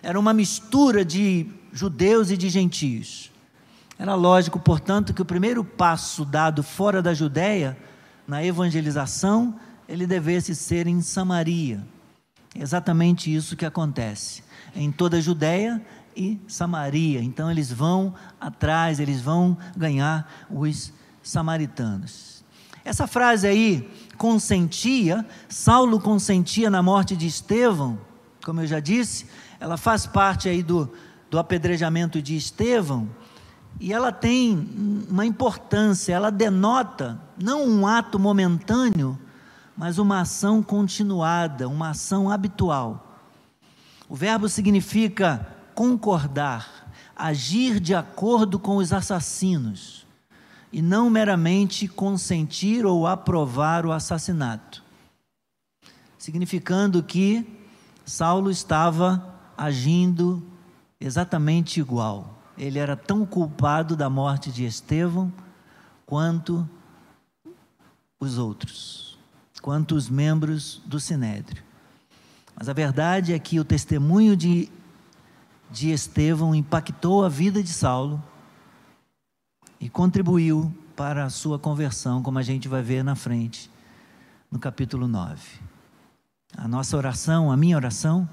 [0.00, 3.30] era uma mistura de judeus e de gentios.
[3.98, 7.76] Era lógico, portanto, que o primeiro passo dado fora da Judéia,
[8.26, 11.84] na evangelização, ele devesse ser em Samaria.
[12.54, 14.44] É exatamente isso que acontece.
[14.76, 15.82] Em toda a Judéia
[16.16, 17.22] e Samaria.
[17.22, 20.92] Então eles vão atrás, eles vão ganhar os
[21.22, 22.44] samaritanos.
[22.84, 27.98] Essa frase aí, consentia, Saulo consentia na morte de Estevão,
[28.44, 29.26] como eu já disse,
[29.60, 30.90] ela faz parte aí do,
[31.30, 33.08] do apedrejamento de Estevão,
[33.80, 39.18] e ela tem uma importância, ela denota não um ato momentâneo,
[39.76, 43.20] mas uma ação continuada, uma ação habitual.
[44.08, 50.04] O verbo significa concordar, agir de acordo com os assassinos,
[50.72, 54.82] e não meramente consentir ou aprovar o assassinato.
[56.18, 57.46] Significando que
[58.04, 60.42] Saulo estava agindo
[61.00, 62.37] exatamente igual.
[62.58, 65.32] Ele era tão culpado da morte de Estevão
[66.04, 66.68] quanto
[68.18, 69.16] os outros,
[69.62, 71.62] quanto os membros do Sinédrio.
[72.56, 74.68] Mas a verdade é que o testemunho de,
[75.70, 78.22] de Estevão impactou a vida de Saulo
[79.78, 83.70] e contribuiu para a sua conversão, como a gente vai ver na frente,
[84.50, 85.40] no capítulo 9.
[86.56, 88.28] A nossa oração, a minha oração,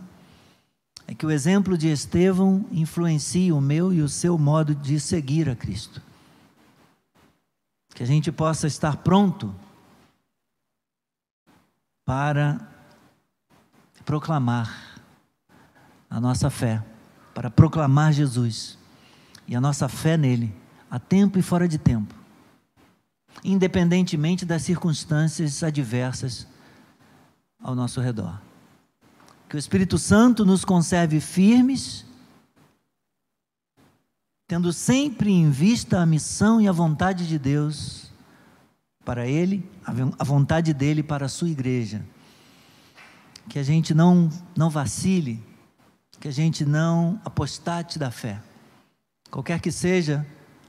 [1.07, 5.49] é que o exemplo de Estevão influencie o meu e o seu modo de seguir
[5.49, 6.01] a Cristo.
[7.93, 9.53] Que a gente possa estar pronto
[12.05, 12.59] para
[14.03, 15.01] proclamar
[16.09, 16.83] a nossa fé,
[17.33, 18.77] para proclamar Jesus
[19.47, 20.53] e a nossa fé nele,
[20.89, 22.13] a tempo e fora de tempo,
[23.43, 26.47] independentemente das circunstâncias adversas
[27.59, 28.44] ao nosso redor.
[29.55, 32.05] Que o Espírito Santo nos conserve firmes,
[34.49, 38.11] tendo sempre em vista a missão e a vontade de Deus
[39.05, 39.65] para Ele,
[40.19, 42.05] a vontade dele para a sua igreja.
[43.47, 45.41] Que a gente não, não vacile,
[46.19, 48.41] que a gente não apostate da fé,
[49.31, 50.27] qualquer que seja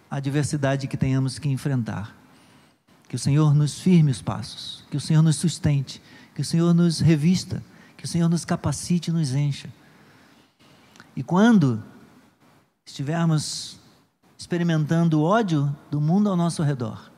[0.08, 2.16] a adversidade que tenhamos que enfrentar.
[3.08, 6.00] Que o Senhor nos firme os passos, que o Senhor nos sustente,
[6.36, 7.60] que o Senhor nos revista,
[7.96, 9.68] que o Senhor nos capacite e nos encha.
[11.14, 11.82] E quando
[12.84, 13.80] estivermos
[14.38, 17.10] experimentando o ódio do mundo ao nosso redor,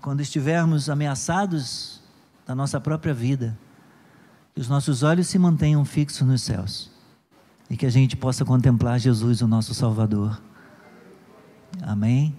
[0.00, 2.00] quando estivermos ameaçados
[2.46, 3.58] da nossa própria vida,
[4.54, 6.90] que os nossos olhos se mantenham fixos nos céus
[7.68, 10.40] e que a gente possa contemplar Jesus, o nosso Salvador.
[11.82, 12.34] Amém?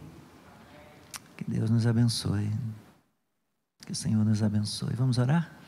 [1.38, 2.50] Que Deus nos abençoe.
[3.86, 4.94] Que o Senhor nos abençoe.
[4.96, 5.59] Vamos orar?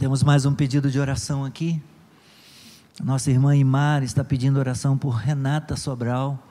[0.00, 1.78] Temos mais um pedido de oração aqui.
[3.04, 6.42] Nossa irmã Imar está pedindo oração por Renata Sobral,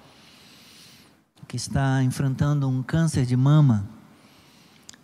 [1.47, 3.89] que está enfrentando um câncer de mama.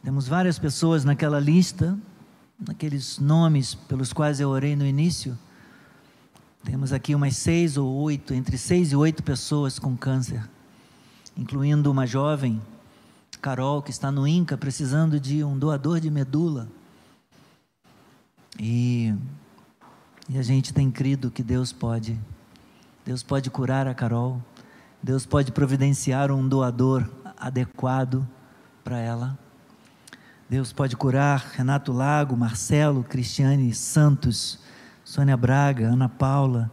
[0.04, 1.98] Temos várias pessoas naquela lista,
[2.60, 5.36] naqueles nomes pelos quais eu orei no início.
[6.64, 10.48] Temos aqui umas seis ou oito, entre seis e oito pessoas com câncer,
[11.36, 12.62] incluindo uma jovem,
[13.42, 16.68] Carol, que está no INCA precisando de um doador de medula.
[18.60, 19.14] E,
[20.30, 22.20] e a gente tem crido que Deus pode.
[23.06, 24.42] Deus pode curar a Carol.
[25.02, 28.28] Deus pode providenciar um doador adequado
[28.84, 29.38] para ela.
[30.50, 34.60] Deus pode curar Renato Lago, Marcelo, Cristiane Santos,
[35.04, 36.72] Sônia Braga, Ana Paula.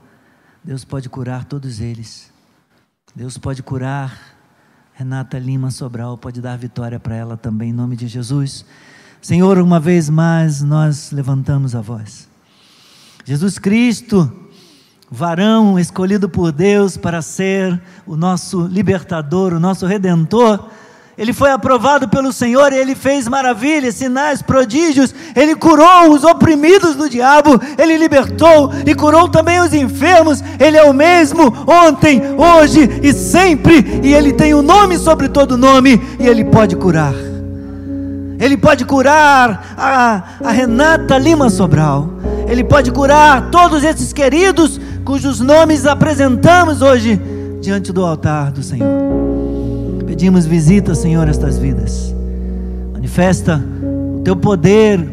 [0.62, 2.32] Deus pode curar todos eles.
[3.14, 4.36] Deus pode curar
[4.94, 8.64] Renata Lima Sobral, pode dar vitória para ela também, em nome de Jesus.
[9.22, 12.28] Senhor, uma vez mais nós levantamos a voz.
[13.24, 14.30] Jesus Cristo,
[15.08, 20.68] varão escolhido por Deus para ser o nosso libertador, o nosso redentor,
[21.16, 25.14] ele foi aprovado pelo Senhor e ele fez maravilhas, sinais, prodígios.
[25.36, 30.42] Ele curou os oprimidos do diabo, ele libertou e curou também os enfermos.
[30.58, 35.28] Ele é o mesmo ontem, hoje e sempre, e ele tem o um nome sobre
[35.28, 37.31] todo nome, e ele pode curar.
[38.42, 42.08] Ele pode curar a, a Renata Lima Sobral.
[42.48, 47.20] Ele pode curar todos esses queridos cujos nomes apresentamos hoje
[47.60, 48.88] diante do altar do Senhor.
[50.04, 52.12] Pedimos visita, Senhor, a estas vidas.
[52.92, 53.62] Manifesta
[54.16, 55.08] o teu poder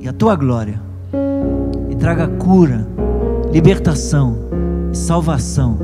[0.00, 0.80] e a tua glória.
[1.90, 2.86] E traga cura,
[3.52, 4.34] libertação
[4.90, 5.76] e salvação.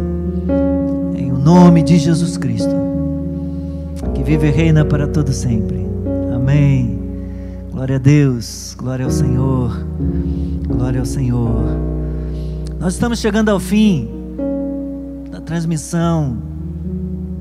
[1.14, 2.74] Em o nome de Jesus Cristo,
[4.14, 5.85] que vive e reina para todo sempre.
[6.46, 6.96] Amém.
[7.72, 9.84] Glória a Deus, glória ao Senhor,
[10.68, 11.76] glória ao Senhor.
[12.78, 14.08] Nós estamos chegando ao fim
[15.28, 16.40] da transmissão,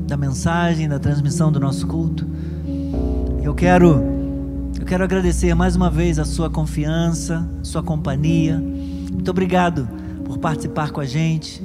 [0.08, 2.26] da mensagem, da transmissão do nosso culto.
[3.44, 4.02] Eu quero,
[4.80, 8.58] eu quero agradecer mais uma vez a sua confiança, sua companhia.
[8.58, 9.88] Muito obrigado
[10.26, 11.62] por participar com a gente.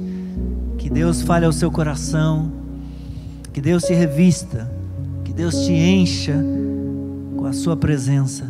[0.77, 2.51] Que Deus fale ao seu coração,
[3.51, 4.71] que Deus te revista,
[5.25, 6.60] que Deus te encha
[7.51, 8.45] a Sua presença.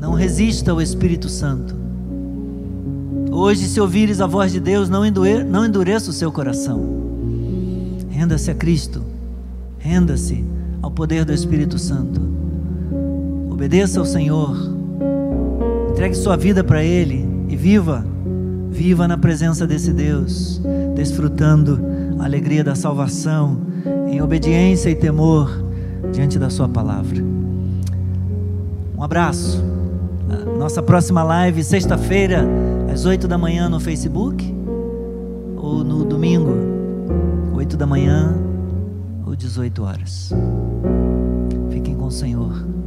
[0.00, 1.76] Não resista ao Espírito Santo.
[3.30, 7.02] Hoje, se ouvires a voz de Deus, não, endure, não endureça o seu coração.
[8.08, 9.02] Renda-se a Cristo.
[9.78, 10.42] Renda-se
[10.80, 12.20] ao poder do Espírito Santo.
[13.50, 14.56] Obedeça ao Senhor.
[15.90, 18.06] Entregue sua vida para Ele e viva
[18.70, 20.58] Viva na presença desse Deus,
[20.96, 21.78] desfrutando
[22.18, 23.60] a alegria da salvação,
[24.10, 25.61] em obediência e temor
[26.12, 27.22] diante da Sua palavra.
[28.96, 29.62] Um abraço.
[30.58, 32.46] Nossa próxima live, sexta-feira,
[32.92, 34.54] às 8 da manhã no Facebook,
[35.56, 36.54] ou no domingo,
[37.54, 38.34] 8 da manhã
[39.26, 40.32] ou 18 horas.
[41.70, 42.81] Fiquem com o Senhor.